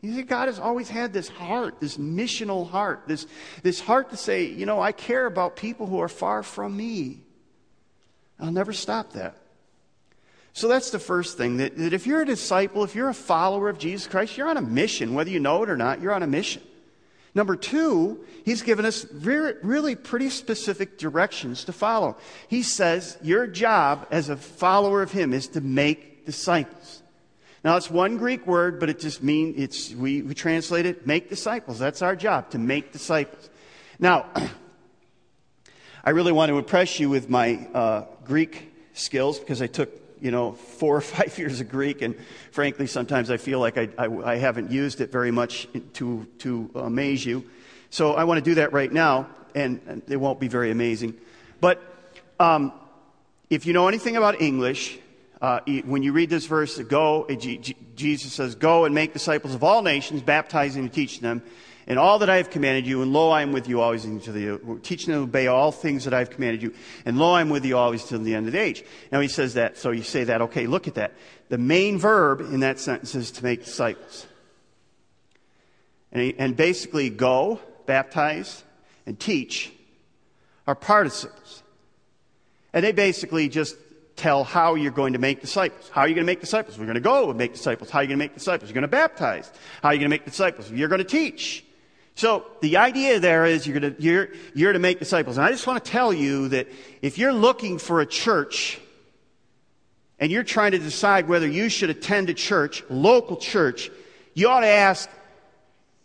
You 0.02 0.14
see, 0.14 0.22
God 0.22 0.48
has 0.48 0.58
always 0.58 0.88
had 0.88 1.12
this 1.12 1.28
heart, 1.28 1.80
this 1.80 1.98
missional 1.98 2.68
heart, 2.68 3.02
this, 3.06 3.26
this 3.62 3.80
heart 3.80 4.10
to 4.10 4.16
say, 4.16 4.44
you 4.44 4.64
know, 4.64 4.80
I 4.80 4.92
care 4.92 5.26
about 5.26 5.56
people 5.56 5.86
who 5.86 6.00
are 6.00 6.08
far 6.08 6.42
from 6.42 6.76
me. 6.76 7.20
I'll 8.38 8.52
never 8.52 8.72
stop 8.72 9.12
that. 9.12 9.36
So 10.52 10.68
that's 10.68 10.90
the 10.90 10.98
first 10.98 11.36
thing 11.36 11.58
that, 11.58 11.76
that 11.76 11.92
if 11.92 12.06
you're 12.06 12.22
a 12.22 12.26
disciple, 12.26 12.82
if 12.82 12.94
you're 12.94 13.10
a 13.10 13.14
follower 13.14 13.68
of 13.68 13.78
Jesus 13.78 14.06
Christ, 14.06 14.36
you're 14.36 14.48
on 14.48 14.56
a 14.56 14.62
mission, 14.62 15.14
whether 15.14 15.30
you 15.30 15.38
know 15.38 15.62
it 15.62 15.70
or 15.70 15.76
not, 15.76 16.00
you're 16.00 16.14
on 16.14 16.22
a 16.22 16.26
mission. 16.26 16.62
Number 17.34 17.54
two, 17.54 18.24
he's 18.44 18.62
given 18.62 18.84
us 18.84 19.06
really 19.12 19.94
pretty 19.94 20.30
specific 20.30 20.98
directions 20.98 21.64
to 21.64 21.72
follow. 21.72 22.16
He 22.48 22.62
says 22.62 23.16
your 23.22 23.46
job 23.46 24.08
as 24.10 24.28
a 24.28 24.36
follower 24.36 25.02
of 25.02 25.12
him 25.12 25.32
is 25.32 25.46
to 25.48 25.60
make 25.60 26.26
disciples. 26.26 26.99
Now, 27.62 27.76
it's 27.76 27.90
one 27.90 28.16
Greek 28.16 28.46
word, 28.46 28.80
but 28.80 28.88
it 28.88 28.98
just 28.98 29.22
means 29.22 29.58
it's, 29.58 29.92
we, 29.92 30.22
we 30.22 30.34
translate 30.34 30.86
it, 30.86 31.06
make 31.06 31.28
disciples. 31.28 31.78
That's 31.78 32.00
our 32.00 32.16
job, 32.16 32.50
to 32.50 32.58
make 32.58 32.92
disciples. 32.92 33.50
Now, 33.98 34.26
I 36.04 36.10
really 36.10 36.32
want 36.32 36.48
to 36.48 36.58
impress 36.58 36.98
you 36.98 37.10
with 37.10 37.28
my 37.28 37.68
uh, 37.74 38.04
Greek 38.24 38.72
skills 38.94 39.38
because 39.38 39.60
I 39.60 39.66
took, 39.66 39.90
you 40.22 40.30
know, 40.30 40.52
four 40.52 40.96
or 40.96 41.00
five 41.02 41.38
years 41.38 41.60
of 41.60 41.68
Greek, 41.68 42.00
and 42.00 42.16
frankly, 42.50 42.86
sometimes 42.86 43.30
I 43.30 43.36
feel 43.36 43.60
like 43.60 43.76
I, 43.76 43.88
I, 43.98 44.06
I 44.06 44.36
haven't 44.36 44.70
used 44.70 45.02
it 45.02 45.12
very 45.12 45.30
much 45.30 45.68
to, 45.94 46.26
to 46.38 46.70
amaze 46.74 47.26
you. 47.26 47.44
So 47.90 48.14
I 48.14 48.24
want 48.24 48.42
to 48.42 48.50
do 48.50 48.54
that 48.54 48.72
right 48.72 48.90
now, 48.90 49.28
and, 49.54 50.02
it 50.08 50.16
won't 50.16 50.40
be 50.40 50.48
very 50.48 50.70
amazing. 50.70 51.14
But 51.60 51.82
um, 52.38 52.72
if 53.50 53.66
you 53.66 53.74
know 53.74 53.88
anything 53.88 54.16
about 54.16 54.40
English, 54.40 54.98
uh, 55.40 55.60
when 55.84 56.02
you 56.02 56.12
read 56.12 56.30
this 56.30 56.46
verse, 56.46 56.78
go, 56.78 57.26
Jesus 57.94 58.32
says, 58.32 58.54
Go 58.54 58.84
and 58.84 58.94
make 58.94 59.12
disciples 59.12 59.54
of 59.54 59.64
all 59.64 59.82
nations, 59.82 60.22
baptizing 60.22 60.82
and 60.84 60.92
teaching 60.92 61.22
them 61.22 61.42
in 61.90 61.98
all 61.98 62.20
that 62.20 62.30
I 62.30 62.36
have 62.36 62.50
commanded 62.50 62.86
you, 62.86 63.02
and 63.02 63.12
lo, 63.12 63.30
I 63.30 63.42
am 63.42 63.50
with 63.50 63.68
you 63.68 63.80
always 63.80 64.02
to 64.02 64.32
the, 64.32 64.78
teaching 64.84 65.12
to 65.12 65.22
obey 65.22 65.48
all 65.48 65.72
things 65.72 66.04
that 66.04 66.14
I 66.14 66.20
have 66.20 66.30
commanded 66.30 66.62
you, 66.62 66.72
and 67.04 67.18
lo, 67.18 67.32
I 67.32 67.40
am 67.40 67.48
with 67.48 67.64
you 67.64 67.76
always 67.76 68.04
to 68.04 68.18
the 68.18 68.32
end 68.32 68.46
of 68.46 68.52
the 68.52 68.60
age. 68.60 68.84
Now 69.10 69.18
he 69.18 69.26
says 69.26 69.54
that, 69.54 69.76
so 69.76 69.90
you 69.90 70.04
say 70.04 70.22
that, 70.22 70.40
okay, 70.42 70.68
look 70.68 70.86
at 70.86 70.94
that. 70.94 71.14
The 71.48 71.58
main 71.58 71.98
verb 71.98 72.42
in 72.42 72.60
that 72.60 72.78
sentence 72.78 73.16
is 73.16 73.32
to 73.32 73.44
make 73.44 73.64
disciples. 73.64 74.28
And, 76.12 76.22
he, 76.22 76.34
and 76.38 76.56
basically, 76.56 77.10
go, 77.10 77.58
baptize, 77.86 78.62
and 79.04 79.18
teach 79.18 79.72
are 80.68 80.76
participles. 80.76 81.64
And 82.72 82.84
they 82.84 82.92
basically 82.92 83.48
just 83.48 83.74
tell 84.20 84.44
how 84.44 84.74
you're 84.74 84.92
going 84.92 85.14
to 85.14 85.18
make 85.18 85.40
disciples. 85.40 85.88
How 85.88 86.02
are 86.02 86.08
you 86.08 86.14
going 86.14 86.26
to 86.26 86.30
make 86.30 86.40
disciples? 86.40 86.78
We're 86.78 86.84
going 86.84 86.94
to 86.94 87.00
go 87.00 87.30
and 87.30 87.38
make 87.38 87.54
disciples. 87.54 87.90
How 87.90 88.00
are 88.00 88.02
you 88.02 88.08
going 88.08 88.18
to 88.18 88.24
make 88.24 88.34
disciples? 88.34 88.70
You're 88.70 88.74
going 88.74 88.82
to 88.82 88.88
baptize. 88.88 89.50
How 89.82 89.88
are 89.88 89.94
you 89.94 89.98
going 89.98 90.10
to 90.10 90.14
make 90.14 90.24
disciples? 90.24 90.70
You're 90.70 90.88
going 90.88 90.98
to 91.00 91.04
teach. 91.04 91.64
So 92.14 92.44
the 92.60 92.76
idea 92.76 93.18
there 93.18 93.46
is 93.46 93.66
you're, 93.66 93.80
going 93.80 93.94
to, 93.94 94.02
you're, 94.02 94.28
you're 94.54 94.74
to 94.74 94.78
make 94.78 94.98
disciples. 94.98 95.38
And 95.38 95.46
I 95.46 95.50
just 95.50 95.66
want 95.66 95.82
to 95.82 95.90
tell 95.90 96.12
you 96.12 96.48
that 96.48 96.68
if 97.00 97.16
you're 97.16 97.32
looking 97.32 97.78
for 97.78 98.02
a 98.02 98.06
church 98.06 98.78
and 100.18 100.30
you're 100.30 100.44
trying 100.44 100.72
to 100.72 100.78
decide 100.78 101.26
whether 101.26 101.48
you 101.48 101.70
should 101.70 101.88
attend 101.88 102.28
a 102.28 102.34
church, 102.34 102.84
local 102.90 103.38
church, 103.38 103.90
you 104.34 104.48
ought 104.48 104.60
to 104.60 104.66
ask, 104.66 105.08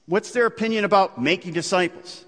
what's 0.05 0.31
their 0.31 0.45
opinion 0.45 0.85
about 0.85 1.21
making 1.21 1.51
disciples? 1.51 2.23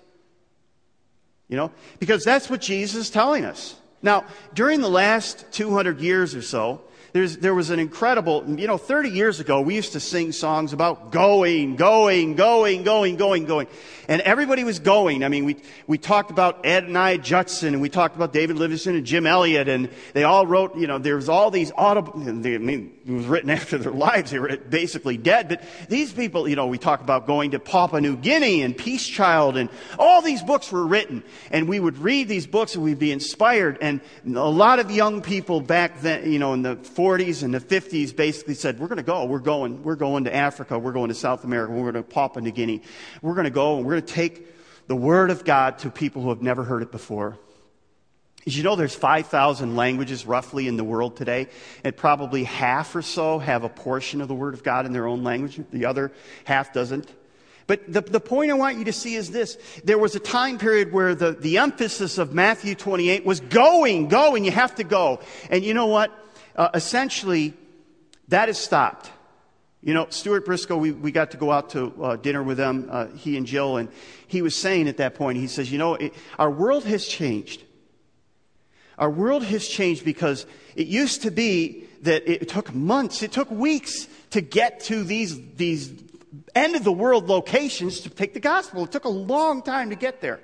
You 1.47 1.55
know, 1.55 1.71
because 1.99 2.25
that's 2.25 2.49
what 2.49 2.59
Jesus 2.59 3.05
is 3.05 3.09
telling 3.09 3.45
us. 3.45 3.75
Now, 4.01 4.25
during 4.53 4.81
the 4.81 4.89
last 4.89 5.51
200 5.51 5.99
years 5.99 6.35
or 6.35 6.41
so, 6.41 6.81
there's, 7.13 7.37
there 7.37 7.55
was 7.55 7.69
an 7.69 7.79
incredible, 7.79 8.43
you 8.59 8.67
know, 8.67 8.77
30 8.77 9.09
years 9.09 9.39
ago, 9.39 9.61
we 9.61 9.75
used 9.75 9.93
to 9.93 9.99
sing 9.99 10.31
songs 10.31 10.73
about 10.73 11.11
going, 11.11 11.75
going, 11.75 12.35
going, 12.35 12.83
going, 12.83 13.15
going, 13.15 13.45
going. 13.45 13.67
And 14.07 14.21
everybody 14.21 14.63
was 14.63 14.79
going. 14.79 15.23
I 15.23 15.29
mean, 15.29 15.45
we, 15.45 15.55
we 15.87 15.97
talked 15.97 16.31
about 16.31 16.63
Adoniram 16.63 17.23
Judson, 17.23 17.73
and 17.73 17.81
we 17.81 17.89
talked 17.89 18.15
about 18.15 18.33
David 18.33 18.57
Livingstone 18.57 18.95
and 18.95 19.05
Jim 19.05 19.25
Elliot, 19.25 19.67
and 19.67 19.89
they 20.13 20.25
all 20.25 20.45
wrote, 20.45 20.75
you 20.75 20.85
know, 20.85 20.99
there 20.99 21.15
was 21.15 21.29
all 21.29 21.49
these 21.49 21.71
audible, 21.75 22.13
I 22.15 22.31
mean, 22.33 22.96
it 23.07 23.13
was 23.13 23.25
written 23.25 23.49
after 23.57 23.77
their 23.77 23.91
lives. 23.91 24.31
They 24.31 24.39
were 24.39 24.57
basically 24.57 25.17
dead. 25.17 25.47
But 25.47 25.63
these 25.87 26.11
people, 26.11 26.47
you 26.47 26.55
know, 26.55 26.67
we 26.67 26.77
talk 26.77 27.01
about 27.01 27.25
going 27.25 27.51
to 27.51 27.59
Papua 27.59 28.01
New 28.01 28.17
Guinea 28.17 28.61
and 28.61 28.77
Peace 28.77 29.07
Child, 29.07 29.55
and 29.55 29.69
all 29.97 30.21
these 30.21 30.43
books 30.43 30.71
were 30.71 30.85
written. 30.85 31.23
And 31.49 31.69
we 31.69 31.79
would 31.79 31.97
read 31.97 32.27
these 32.27 32.45
books 32.45 32.75
and 32.75 32.83
we'd 32.83 32.99
be 32.99 33.11
inspired. 33.11 33.77
And 33.81 34.01
a 34.25 34.49
lot 34.49 34.79
of 34.79 34.91
young 34.91 35.21
people 35.21 35.61
back 35.61 36.01
then, 36.01 36.31
you 36.31 36.39
know, 36.39 36.53
in 36.53 36.61
the 36.61 36.75
40s 36.75 37.43
and 37.43 37.53
the 37.53 37.61
50s 37.61 38.15
basically 38.15 38.55
said, 38.55 38.79
we're 38.79 38.87
going 38.87 38.97
to 38.97 39.03
go. 39.03 39.25
We're 39.25 39.39
going. 39.39 39.83
We're 39.83 39.95
going 39.95 40.25
to 40.25 40.35
Africa. 40.35 40.77
We're 40.77 40.91
going 40.91 41.09
to 41.09 41.15
South 41.15 41.45
America. 41.45 41.71
We're 41.71 41.91
going 41.91 42.03
to 42.03 42.09
Papua 42.09 42.43
New 42.43 42.51
Guinea. 42.51 42.81
We're 43.21 43.35
going 43.35 43.45
to 43.45 43.49
go 43.49 43.77
and 43.77 43.85
we're 43.85 43.93
going 43.93 44.05
to 44.05 44.13
take 44.13 44.47
the 44.87 44.95
Word 44.95 45.31
of 45.31 45.45
God 45.45 45.79
to 45.79 45.89
people 45.89 46.21
who 46.21 46.29
have 46.29 46.41
never 46.41 46.63
heard 46.63 46.81
it 46.81 46.91
before. 46.91 47.37
Did 48.45 48.55
you 48.55 48.63
know 48.63 48.75
there's 48.75 48.95
5,000 48.95 49.75
languages 49.75 50.25
roughly 50.25 50.67
in 50.67 50.77
the 50.77 50.83
world 50.83 51.17
today? 51.17 51.47
And 51.83 51.95
probably 51.95 52.45
half 52.45 52.95
or 52.95 53.01
so 53.01 53.39
have 53.39 53.63
a 53.63 53.69
portion 53.69 54.21
of 54.21 54.29
the 54.29 54.35
Word 54.35 54.53
of 54.53 54.63
God 54.63 54.85
in 54.85 54.93
their 54.93 55.05
own 55.05 55.23
language. 55.23 55.59
The 55.71 55.85
other 55.85 56.13
half 56.45 56.71
doesn't. 56.71 57.11
But 57.67 57.91
the, 57.91 57.99
the 57.99 58.21
point 58.21 58.49
I 58.49 58.53
want 58.53 58.77
you 58.77 58.85
to 58.85 58.93
see 58.93 59.15
is 59.15 59.31
this. 59.31 59.57
There 59.83 59.97
was 59.97 60.15
a 60.15 60.19
time 60.19 60.57
period 60.57 60.93
where 60.93 61.13
the, 61.13 61.33
the 61.33 61.57
emphasis 61.57 62.17
of 62.17 62.33
Matthew 62.33 62.73
28 62.73 63.25
was 63.25 63.41
going, 63.41 64.07
going, 64.07 64.45
you 64.45 64.51
have 64.51 64.75
to 64.75 64.85
go. 64.85 65.19
And 65.49 65.65
you 65.65 65.73
know 65.73 65.87
what? 65.87 66.11
Uh, 66.55 66.69
essentially, 66.73 67.53
that 68.29 68.47
has 68.47 68.57
stopped. 68.57 69.11
You 69.83 69.93
know, 69.93 70.07
Stuart 70.09 70.45
Briscoe, 70.45 70.77
we, 70.77 70.91
we 70.91 71.11
got 71.11 71.31
to 71.31 71.37
go 71.37 71.51
out 71.51 71.71
to 71.71 71.93
uh, 72.01 72.15
dinner 72.15 72.41
with 72.41 72.57
them, 72.57 72.87
uh, 72.89 73.07
he 73.07 73.37
and 73.37 73.45
Jill, 73.45 73.77
and 73.77 73.89
he 74.27 74.41
was 74.41 74.55
saying 74.55 74.87
at 74.87 74.97
that 74.97 75.15
point, 75.15 75.37
he 75.37 75.47
says, 75.47 75.71
you 75.71 75.77
know, 75.77 75.95
it, 75.95 76.13
our 76.39 76.49
world 76.49 76.83
has 76.85 77.05
changed. 77.05 77.63
Our 78.97 79.09
world 79.09 79.43
has 79.43 79.67
changed 79.67 80.03
because 80.03 80.45
it 80.75 80.87
used 80.87 81.21
to 81.23 81.31
be 81.31 81.85
that 82.01 82.29
it 82.29 82.49
took 82.49 82.73
months, 82.73 83.21
it 83.21 83.31
took 83.31 83.49
weeks 83.51 84.07
to 84.31 84.41
get 84.41 84.79
to 84.81 85.03
these, 85.03 85.39
these 85.55 85.91
end 86.55 86.75
of 86.75 86.83
the 86.83 86.91
world 86.91 87.27
locations 87.27 88.01
to 88.01 88.09
take 88.09 88.33
the 88.33 88.39
gospel. 88.39 88.83
It 88.83 88.91
took 88.91 89.05
a 89.05 89.09
long 89.09 89.61
time 89.61 89.89
to 89.91 89.95
get 89.95 90.21
there. 90.21 90.39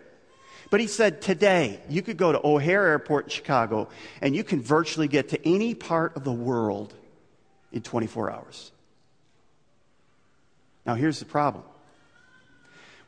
But 0.70 0.80
he 0.80 0.88
said 0.88 1.22
today, 1.22 1.80
you 1.90 2.02
could 2.02 2.18
go 2.18 2.32
to 2.32 2.42
O'Hare 2.44 2.88
Airport 2.88 3.26
in 3.26 3.30
Chicago 3.30 3.90
and 4.22 4.36
you 4.36 4.44
can 4.44 4.62
virtually 4.62 5.08
get 5.08 5.30
to 5.30 5.48
any 5.48 5.76
part 5.76 6.16
of 6.16 6.24
the 6.24 6.32
world 6.32 6.94
in 7.72 7.82
24 7.82 8.32
hours. 8.32 8.72
Now, 10.86 10.96
here's 10.96 11.20
the 11.20 11.26
problem 11.26 11.64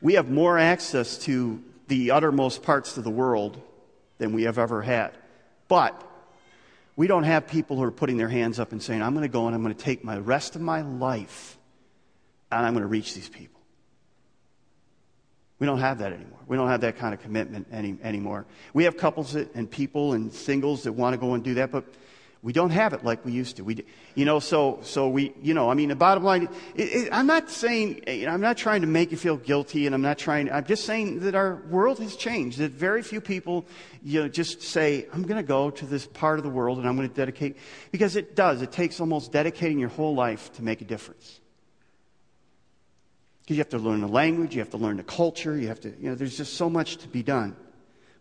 we 0.01 0.13
have 0.13 0.29
more 0.29 0.57
access 0.57 1.17
to 1.19 1.63
the 1.87 2.11
uttermost 2.11 2.63
parts 2.63 2.97
of 2.97 3.03
the 3.03 3.09
world 3.09 3.59
than 4.17 4.33
we 4.33 4.43
have 4.43 4.57
ever 4.57 4.81
had. 4.81 5.11
But 5.67 6.01
we 6.95 7.07
don't 7.07 7.24
have 7.24 7.48
people 7.48 7.77
who 7.77 7.84
are 7.84 7.91
putting 7.91 8.17
their 8.17 8.29
hands 8.29 8.60
up 8.60 8.72
and 8.72 8.81
saying, 8.81 9.01
I'm 9.01 9.13
going 9.13 9.24
to 9.24 9.31
go 9.31 9.48
and 9.48 9.55
I'm 9.55 9.63
going 9.63 9.75
to 9.75 9.84
take 9.84 10.03
my 10.03 10.17
rest 10.17 10.55
of 10.55 10.62
my 10.62 10.81
life 10.81 11.57
and 12.51 12.65
I'm 12.65 12.74
going 12.74 12.84
to 12.84 12.88
reach 12.88 13.13
these 13.13 13.29
people. 13.29 13.62
We 15.60 15.67
don't 15.67 15.79
have 15.79 16.00
that 16.00 16.12
anymore. 16.12 16.39
We 16.48 16.57
don't 16.57 16.67
have 16.67 16.81
that 16.81 16.98
kind 16.98 17.13
of 17.13 17.22
commitment 17.22 17.67
any, 17.72 17.98
anymore. 18.03 18.45
We 18.74 18.84
have 18.84 18.98
couples 18.98 19.34
that, 19.34 19.55
and 19.55 19.69
people 19.69 20.13
and 20.13 20.31
singles 20.31 20.84
that 20.84 20.93
want 20.93 21.13
to 21.13 21.17
go 21.17 21.34
and 21.34 21.43
do 21.43 21.55
that, 21.55 21.72
but 21.72 21.86
we 22.45 22.53
don't 22.53 22.69
have 22.69 22.93
it 22.93 23.03
like 23.03 23.25
we 23.25 23.31
used 23.31 23.55
to. 23.55 23.63
We, 23.63 23.83
you 24.13 24.23
know, 24.23 24.39
so, 24.39 24.77
so 24.83 25.09
we, 25.09 25.33
you 25.41 25.55
know, 25.55 25.71
I 25.71 25.73
mean, 25.73 25.89
the 25.89 25.95
bottom 25.95 26.23
line, 26.23 26.47
it, 26.75 26.83
it, 26.83 27.09
I'm 27.11 27.25
not 27.25 27.49
saying, 27.49 28.03
eh, 28.05 28.29
I'm 28.29 28.39
not 28.39 28.55
trying 28.55 28.81
to 28.81 28.87
make 28.87 29.09
you 29.09 29.17
feel 29.17 29.35
guilty 29.35 29.87
and 29.87 29.95
I'm 29.95 30.03
not 30.03 30.19
trying, 30.19 30.51
I'm 30.51 30.63
just 30.63 30.85
saying 30.85 31.21
that 31.21 31.33
our 31.33 31.55
world 31.71 31.97
has 31.97 32.15
changed, 32.15 32.59
that 32.59 32.71
very 32.71 33.01
few 33.01 33.19
people, 33.19 33.65
you 34.03 34.21
know, 34.21 34.27
just 34.27 34.61
say, 34.61 35.07
I'm 35.11 35.23
going 35.23 35.37
to 35.37 35.47
go 35.47 35.71
to 35.71 35.87
this 35.87 36.05
part 36.05 36.37
of 36.37 36.43
the 36.43 36.51
world 36.51 36.77
and 36.77 36.87
I'm 36.87 36.95
going 36.95 37.09
to 37.09 37.15
dedicate, 37.15 37.57
because 37.91 38.15
it 38.15 38.35
does. 38.35 38.61
It 38.61 38.71
takes 38.71 38.99
almost 38.99 39.31
dedicating 39.31 39.79
your 39.79 39.89
whole 39.89 40.13
life 40.13 40.53
to 40.53 40.63
make 40.63 40.81
a 40.81 40.85
difference. 40.85 41.39
Because 43.41 43.57
you 43.57 43.61
have 43.61 43.69
to 43.69 43.79
learn 43.79 44.01
the 44.01 44.07
language, 44.07 44.53
you 44.53 44.61
have 44.61 44.69
to 44.69 44.77
learn 44.77 44.97
the 44.97 45.03
culture, 45.03 45.57
you 45.57 45.69
have 45.69 45.79
to, 45.79 45.89
you 45.99 46.09
know, 46.09 46.15
there's 46.15 46.37
just 46.37 46.53
so 46.53 46.69
much 46.69 46.97
to 46.97 47.07
be 47.07 47.23
done. 47.23 47.55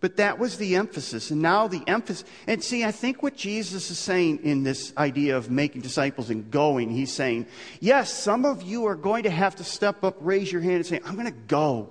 But 0.04 0.18
that 0.18 0.38
was 0.38 0.58
the 0.58 0.76
emphasis. 0.76 1.30
And 1.30 1.40
now 1.40 1.66
the 1.66 1.82
emphasis, 1.86 2.26
and 2.46 2.62
see, 2.62 2.84
I 2.84 2.92
think 2.92 3.22
what 3.22 3.34
Jesus 3.34 3.90
is 3.90 3.98
saying 3.98 4.40
in 4.42 4.62
this 4.62 4.92
idea 4.98 5.34
of 5.34 5.50
making 5.50 5.80
disciples 5.80 6.28
and 6.28 6.50
going, 6.50 6.90
he's 6.90 7.10
saying, 7.10 7.46
yes, 7.80 8.12
some 8.12 8.44
of 8.44 8.62
you 8.62 8.84
are 8.84 8.96
going 8.96 9.22
to 9.22 9.30
have 9.30 9.56
to 9.56 9.64
step 9.64 10.04
up, 10.04 10.18
raise 10.20 10.52
your 10.52 10.60
hand, 10.60 10.74
and 10.74 10.84
say, 10.84 11.00
I'm 11.06 11.14
going 11.14 11.24
to 11.24 11.40
go. 11.46 11.88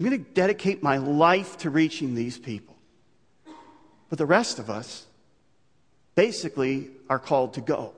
I'm 0.00 0.06
going 0.06 0.24
to 0.24 0.30
dedicate 0.30 0.82
my 0.82 0.96
life 0.96 1.58
to 1.58 1.68
reaching 1.68 2.14
these 2.14 2.38
people. 2.38 2.74
But 4.08 4.16
the 4.16 4.24
rest 4.24 4.58
of 4.58 4.70
us 4.70 5.04
basically 6.14 6.88
are 7.10 7.18
called 7.18 7.52
to 7.52 7.60
go. 7.60 7.92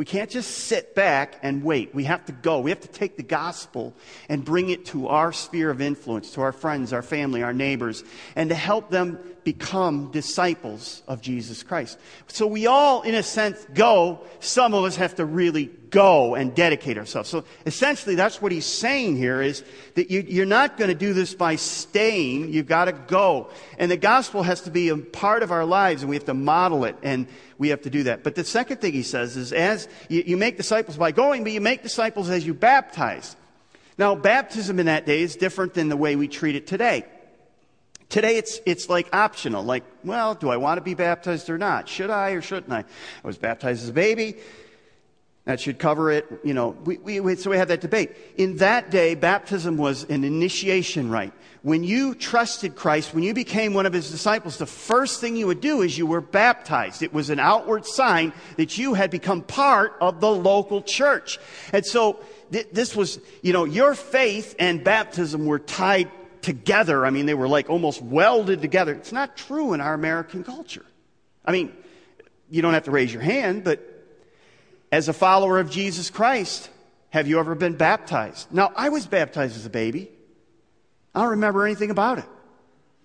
We 0.00 0.06
can't 0.06 0.30
just 0.30 0.50
sit 0.50 0.94
back 0.94 1.38
and 1.42 1.62
wait. 1.62 1.94
We 1.94 2.04
have 2.04 2.24
to 2.24 2.32
go. 2.32 2.60
We 2.60 2.70
have 2.70 2.80
to 2.80 2.88
take 2.88 3.18
the 3.18 3.22
gospel 3.22 3.92
and 4.30 4.42
bring 4.42 4.70
it 4.70 4.86
to 4.86 5.08
our 5.08 5.30
sphere 5.30 5.68
of 5.68 5.82
influence, 5.82 6.30
to 6.36 6.40
our 6.40 6.52
friends, 6.52 6.94
our 6.94 7.02
family, 7.02 7.42
our 7.42 7.52
neighbors, 7.52 8.02
and 8.34 8.48
to 8.48 8.56
help 8.56 8.88
them 8.88 9.18
become 9.44 10.10
disciples 10.10 11.02
of 11.06 11.20
Jesus 11.20 11.62
Christ. 11.62 11.98
So 12.28 12.46
we 12.46 12.66
all, 12.66 13.02
in 13.02 13.14
a 13.14 13.22
sense, 13.22 13.62
go. 13.74 14.20
Some 14.40 14.72
of 14.72 14.84
us 14.84 14.96
have 14.96 15.16
to 15.16 15.26
really 15.26 15.66
go 15.90 16.34
and 16.34 16.54
dedicate 16.54 16.96
ourselves. 16.96 17.28
So 17.28 17.44
essentially, 17.66 18.14
that's 18.14 18.40
what 18.40 18.52
he's 18.52 18.64
saying 18.64 19.16
here 19.16 19.42
is 19.42 19.62
that 19.96 20.10
you, 20.10 20.42
are 20.42 20.46
not 20.46 20.78
going 20.78 20.88
to 20.88 20.94
do 20.94 21.12
this 21.12 21.34
by 21.34 21.56
staying. 21.56 22.52
You've 22.52 22.68
got 22.68 22.86
to 22.86 22.92
go. 22.92 23.50
And 23.76 23.90
the 23.90 23.98
gospel 23.98 24.44
has 24.44 24.62
to 24.62 24.70
be 24.70 24.88
a 24.88 24.96
part 24.96 25.42
of 25.42 25.50
our 25.50 25.64
lives, 25.66 26.02
and 26.02 26.08
we 26.08 26.16
have 26.16 26.24
to 26.26 26.34
model 26.34 26.84
it, 26.84 26.96
and 27.02 27.26
we 27.60 27.68
have 27.68 27.82
to 27.82 27.90
do 27.90 28.04
that. 28.04 28.24
But 28.24 28.36
the 28.36 28.42
second 28.42 28.78
thing 28.78 28.94
he 28.94 29.02
says 29.02 29.36
is 29.36 29.52
as 29.52 29.86
you, 30.08 30.24
you 30.26 30.36
make 30.38 30.56
disciples 30.56 30.96
by 30.96 31.12
going, 31.12 31.44
but 31.44 31.52
you 31.52 31.60
make 31.60 31.82
disciples 31.82 32.30
as 32.30 32.46
you 32.46 32.54
baptize. 32.54 33.36
Now, 33.98 34.14
baptism 34.14 34.80
in 34.80 34.86
that 34.86 35.04
day 35.04 35.20
is 35.20 35.36
different 35.36 35.74
than 35.74 35.90
the 35.90 35.96
way 35.96 36.16
we 36.16 36.26
treat 36.26 36.56
it 36.56 36.66
today. 36.66 37.04
Today 38.08 38.38
it's, 38.38 38.60
it's 38.64 38.88
like 38.88 39.14
optional. 39.14 39.62
Like, 39.62 39.84
well, 40.02 40.34
do 40.34 40.48
I 40.48 40.56
want 40.56 40.78
to 40.78 40.80
be 40.80 40.94
baptized 40.94 41.50
or 41.50 41.58
not? 41.58 41.86
Should 41.86 42.08
I 42.08 42.30
or 42.30 42.40
shouldn't 42.40 42.72
I? 42.72 42.78
I 42.78 43.26
was 43.26 43.36
baptized 43.36 43.82
as 43.82 43.90
a 43.90 43.92
baby. 43.92 44.36
That 45.46 45.60
should 45.60 45.78
cover 45.78 46.10
it. 46.10 46.26
You 46.44 46.54
know, 46.54 46.70
we, 46.84 46.98
we, 46.98 47.36
so 47.36 47.50
we 47.50 47.56
had 47.56 47.68
that 47.68 47.80
debate. 47.80 48.12
In 48.36 48.58
that 48.58 48.90
day, 48.90 49.14
baptism 49.14 49.76
was 49.76 50.04
an 50.04 50.22
initiation 50.22 51.10
rite. 51.10 51.32
When 51.62 51.84
you 51.84 52.14
trusted 52.14 52.74
Christ, 52.74 53.14
when 53.14 53.22
you 53.22 53.34
became 53.34 53.74
one 53.74 53.84
of 53.84 53.92
his 53.92 54.10
disciples, 54.10 54.56
the 54.56 54.66
first 54.66 55.20
thing 55.20 55.36
you 55.36 55.46
would 55.46 55.60
do 55.60 55.82
is 55.82 55.96
you 55.96 56.06
were 56.06 56.20
baptized. 56.20 57.02
It 57.02 57.12
was 57.12 57.30
an 57.30 57.38
outward 57.38 57.84
sign 57.84 58.32
that 58.56 58.78
you 58.78 58.94
had 58.94 59.10
become 59.10 59.42
part 59.42 59.96
of 60.00 60.20
the 60.20 60.30
local 60.30 60.82
church. 60.82 61.38
And 61.72 61.84
so 61.84 62.20
th- 62.52 62.68
this 62.72 62.94
was, 62.96 63.18
you 63.42 63.52
know, 63.52 63.64
your 63.64 63.94
faith 63.94 64.54
and 64.58 64.82
baptism 64.82 65.46
were 65.46 65.58
tied 65.58 66.10
together. 66.42 67.04
I 67.04 67.10
mean, 67.10 67.26
they 67.26 67.34
were 67.34 67.48
like 67.48 67.68
almost 67.68 68.00
welded 68.00 68.62
together. 68.62 68.94
It's 68.94 69.12
not 69.12 69.36
true 69.36 69.72
in 69.74 69.80
our 69.80 69.94
American 69.94 70.44
culture. 70.44 70.84
I 71.44 71.52
mean, 71.52 71.72
you 72.48 72.62
don't 72.62 72.74
have 72.74 72.84
to 72.84 72.90
raise 72.90 73.12
your 73.12 73.22
hand, 73.22 73.64
but 73.64 73.89
as 74.92 75.08
a 75.08 75.12
follower 75.12 75.58
of 75.58 75.70
Jesus 75.70 76.10
Christ, 76.10 76.68
have 77.10 77.26
you 77.26 77.38
ever 77.38 77.54
been 77.54 77.76
baptized? 77.76 78.52
Now, 78.52 78.72
I 78.74 78.88
was 78.88 79.06
baptized 79.06 79.56
as 79.56 79.66
a 79.66 79.70
baby. 79.70 80.10
I 81.14 81.20
don't 81.20 81.30
remember 81.30 81.64
anything 81.64 81.90
about 81.90 82.18
it. 82.18 82.26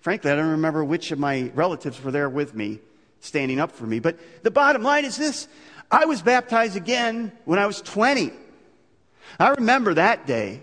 Frankly, 0.00 0.30
I 0.30 0.36
don't 0.36 0.52
remember 0.52 0.84
which 0.84 1.10
of 1.10 1.18
my 1.18 1.50
relatives 1.54 2.02
were 2.02 2.12
there 2.12 2.28
with 2.28 2.54
me, 2.54 2.80
standing 3.20 3.58
up 3.58 3.72
for 3.72 3.86
me. 3.86 3.98
But 3.98 4.18
the 4.44 4.50
bottom 4.50 4.82
line 4.82 5.04
is 5.04 5.16
this 5.16 5.48
I 5.90 6.04
was 6.04 6.22
baptized 6.22 6.76
again 6.76 7.32
when 7.44 7.58
I 7.58 7.66
was 7.66 7.82
20. 7.82 8.32
I 9.38 9.48
remember 9.50 9.94
that 9.94 10.26
day. 10.26 10.62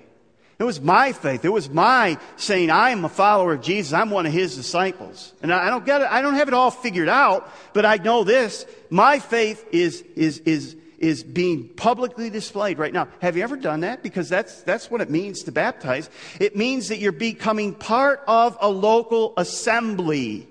It 0.59 0.63
was 0.63 0.79
my 0.79 1.11
faith. 1.11 1.43
It 1.43 1.49
was 1.49 1.69
my 1.69 2.17
saying, 2.37 2.69
I 2.69 2.91
am 2.91 3.03
a 3.03 3.09
follower 3.09 3.53
of 3.53 3.61
Jesus. 3.61 3.91
I'm 3.91 4.09
one 4.09 4.25
of 4.25 4.31
his 4.31 4.55
disciples. 4.55 5.33
And 5.41 5.51
I 5.51 5.69
don't 5.69 5.85
get 5.85 6.01
it. 6.01 6.07
I 6.09 6.21
don't 6.21 6.35
have 6.35 6.47
it 6.47 6.53
all 6.53 6.71
figured 6.71 7.09
out, 7.09 7.51
but 7.73 7.85
I 7.85 7.97
know 7.97 8.23
this. 8.23 8.65
My 8.89 9.19
faith 9.19 9.65
is, 9.71 10.01
is, 10.15 10.39
is, 10.39 10.77
is 11.03 11.21
being 11.21 11.67
publicly 11.67 12.29
displayed 12.29 12.79
right 12.79 12.93
now. 12.93 13.09
Have 13.21 13.35
you 13.35 13.43
ever 13.43 13.57
done 13.57 13.81
that? 13.81 14.01
Because 14.01 14.29
that's, 14.29 14.63
that's 14.63 14.89
what 14.89 15.01
it 15.01 15.09
means 15.09 15.43
to 15.43 15.51
baptize. 15.51 16.09
It 16.39 16.55
means 16.55 16.87
that 16.87 16.99
you're 16.99 17.11
becoming 17.11 17.75
part 17.75 18.21
of 18.25 18.57
a 18.61 18.69
local 18.69 19.33
assembly. 19.35 20.47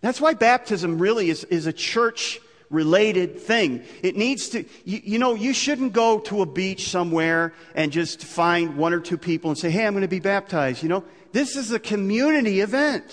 That's 0.00 0.18
why 0.18 0.32
baptism 0.32 0.98
really 0.98 1.28
is, 1.28 1.44
is 1.44 1.66
a 1.66 1.74
church 1.74 2.40
related 2.70 3.38
thing. 3.38 3.84
It 4.02 4.16
needs 4.16 4.48
to, 4.50 4.64
you, 4.84 5.00
you, 5.04 5.18
know, 5.18 5.34
you 5.34 5.52
shouldn't 5.52 5.92
go 5.92 6.20
to 6.20 6.40
a 6.40 6.46
beach 6.46 6.88
somewhere 6.88 7.52
and 7.74 7.92
just 7.92 8.24
find 8.24 8.78
one 8.78 8.94
or 8.94 9.00
two 9.00 9.18
people 9.18 9.50
and 9.50 9.58
say, 9.58 9.70
hey, 9.70 9.86
I'm 9.86 9.92
going 9.92 10.02
to 10.02 10.08
be 10.08 10.20
baptized. 10.20 10.82
You 10.82 10.88
know, 10.88 11.04
this 11.32 11.54
is 11.54 11.70
a 11.70 11.78
community 11.78 12.60
event. 12.60 13.04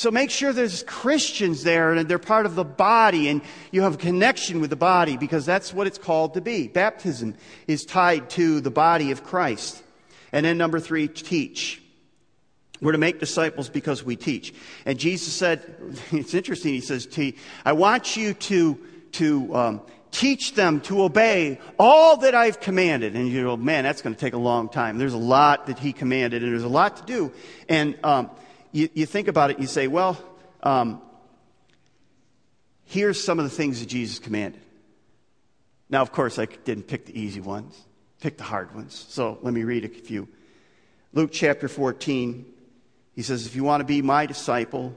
So 0.00 0.10
make 0.10 0.30
sure 0.30 0.54
there's 0.54 0.82
Christians 0.84 1.62
there 1.62 1.92
and 1.92 2.08
they're 2.08 2.18
part 2.18 2.46
of 2.46 2.54
the 2.54 2.64
body 2.64 3.28
and 3.28 3.42
you 3.70 3.82
have 3.82 3.96
a 3.96 3.98
connection 3.98 4.58
with 4.58 4.70
the 4.70 4.76
body 4.76 5.18
because 5.18 5.44
that's 5.44 5.74
what 5.74 5.86
it's 5.86 5.98
called 5.98 6.32
to 6.32 6.40
be. 6.40 6.68
Baptism 6.68 7.34
is 7.66 7.84
tied 7.84 8.30
to 8.30 8.62
the 8.62 8.70
body 8.70 9.10
of 9.10 9.24
Christ. 9.24 9.82
And 10.32 10.46
then 10.46 10.56
number 10.56 10.80
three, 10.80 11.06
teach. 11.06 11.82
We're 12.80 12.92
to 12.92 12.98
make 12.98 13.20
disciples 13.20 13.68
because 13.68 14.02
we 14.02 14.16
teach. 14.16 14.54
And 14.86 14.98
Jesus 14.98 15.34
said, 15.34 15.60
it's 16.12 16.32
interesting, 16.32 16.72
he 16.72 16.80
says, 16.80 17.06
I 17.66 17.74
want 17.74 18.16
you 18.16 18.32
to, 18.32 18.78
to 19.12 19.54
um, 19.54 19.80
teach 20.12 20.54
them 20.54 20.80
to 20.80 21.02
obey 21.02 21.60
all 21.78 22.16
that 22.16 22.34
I've 22.34 22.58
commanded. 22.58 23.16
And 23.16 23.28
you 23.28 23.42
go, 23.42 23.58
man, 23.58 23.84
that's 23.84 24.00
going 24.00 24.14
to 24.14 24.20
take 24.20 24.32
a 24.32 24.38
long 24.38 24.70
time. 24.70 24.96
There's 24.96 25.12
a 25.12 25.18
lot 25.18 25.66
that 25.66 25.78
he 25.78 25.92
commanded 25.92 26.42
and 26.42 26.50
there's 26.50 26.64
a 26.64 26.68
lot 26.68 26.96
to 26.96 27.02
do. 27.04 27.32
And 27.68 27.98
um, 28.02 28.30
you, 28.72 28.88
you 28.94 29.06
think 29.06 29.28
about 29.28 29.50
it, 29.50 29.58
you 29.58 29.66
say, 29.66 29.86
well, 29.86 30.18
um, 30.62 31.00
here's 32.84 33.22
some 33.22 33.38
of 33.38 33.44
the 33.44 33.50
things 33.50 33.80
that 33.80 33.86
Jesus 33.86 34.18
commanded. 34.18 34.60
Now, 35.88 36.02
of 36.02 36.12
course, 36.12 36.38
I 36.38 36.46
didn't 36.46 36.84
pick 36.84 37.06
the 37.06 37.18
easy 37.18 37.40
ones, 37.40 37.78
pick 38.20 38.36
the 38.36 38.44
hard 38.44 38.74
ones. 38.74 39.06
So 39.08 39.38
let 39.42 39.52
me 39.52 39.64
read 39.64 39.84
a 39.84 39.88
few. 39.88 40.28
Luke 41.12 41.30
chapter 41.32 41.66
14, 41.66 42.46
he 43.14 43.22
says, 43.22 43.46
If 43.46 43.56
you 43.56 43.64
want 43.64 43.80
to 43.80 43.84
be 43.84 44.02
my 44.02 44.26
disciple, 44.26 44.94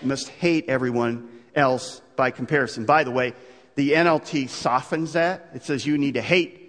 you 0.00 0.08
must 0.08 0.28
hate 0.28 0.68
everyone 0.68 1.28
else 1.54 2.00
by 2.14 2.30
comparison. 2.30 2.84
By 2.84 3.02
the 3.02 3.10
way, 3.10 3.34
the 3.74 3.92
NLT 3.92 4.48
softens 4.48 5.14
that. 5.14 5.50
It 5.54 5.64
says 5.64 5.84
you 5.84 5.98
need 5.98 6.14
to 6.14 6.22
hate 6.22 6.65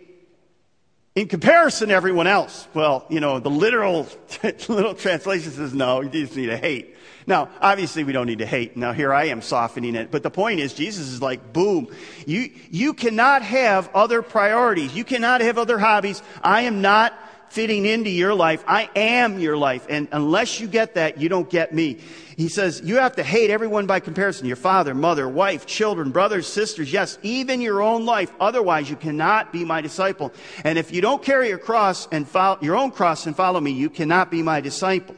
in 1.17 1.27
comparison 1.27 1.89
to 1.89 1.95
everyone 1.95 2.27
else. 2.27 2.67
Well, 2.75 3.03
you 3.09 3.19
know, 3.19 3.39
the 3.39 3.49
literal, 3.49 4.07
little 4.43 4.93
translation 4.93 5.51
says, 5.51 5.73
no, 5.73 6.01
you 6.01 6.09
just 6.09 6.35
need 6.35 6.45
to 6.45 6.57
hate. 6.57 6.95
Now, 7.25 7.49
obviously 7.59 8.03
we 8.03 8.13
don't 8.13 8.27
need 8.27 8.37
to 8.37 8.45
hate. 8.45 8.77
Now 8.77 8.93
here 8.93 9.11
I 9.11 9.25
am 9.25 9.41
softening 9.41 9.95
it. 9.95 10.11
But 10.11 10.21
the 10.21 10.29
point 10.29 10.59
is, 10.59 10.75
Jesus 10.75 11.07
is 11.07 11.19
like, 11.19 11.53
boom. 11.53 11.87
You, 12.27 12.51
you 12.69 12.93
cannot 12.93 13.41
have 13.41 13.89
other 13.95 14.21
priorities. 14.21 14.95
You 14.95 15.03
cannot 15.03 15.41
have 15.41 15.57
other 15.57 15.79
hobbies. 15.79 16.21
I 16.43 16.61
am 16.61 16.83
not 16.83 17.17
fitting 17.49 17.85
into 17.85 18.09
your 18.09 18.33
life. 18.33 18.63
I 18.67 18.89
am 18.95 19.39
your 19.39 19.57
life. 19.57 19.85
And 19.89 20.07
unless 20.11 20.59
you 20.59 20.67
get 20.67 20.95
that, 20.95 21.19
you 21.19 21.29
don't 21.29 21.49
get 21.49 21.73
me. 21.73 21.99
He 22.35 22.49
says, 22.49 22.81
you 22.83 22.97
have 22.97 23.15
to 23.15 23.23
hate 23.23 23.49
everyone 23.49 23.87
by 23.87 23.99
comparison. 23.99 24.45
Your 24.45 24.55
father, 24.55 24.93
mother, 24.93 25.27
wife, 25.27 25.65
children, 25.65 26.11
brothers, 26.11 26.45
sisters. 26.45 26.93
Yes, 26.93 27.17
even 27.23 27.61
your 27.61 27.81
own 27.81 28.05
life. 28.05 28.31
Otherwise, 28.39 28.89
you 28.89 28.95
cannot 28.95 29.51
be 29.51 29.65
my 29.65 29.81
disciple. 29.81 30.31
And 30.63 30.77
if 30.77 30.91
you 30.91 31.01
don't 31.01 31.23
carry 31.23 31.49
your 31.49 31.57
cross 31.57 32.07
and 32.11 32.27
follow, 32.27 32.59
your 32.61 32.75
own 32.75 32.91
cross 32.91 33.25
and 33.25 33.35
follow 33.35 33.59
me, 33.59 33.71
you 33.71 33.89
cannot 33.89 34.29
be 34.29 34.43
my 34.43 34.61
disciple. 34.61 35.15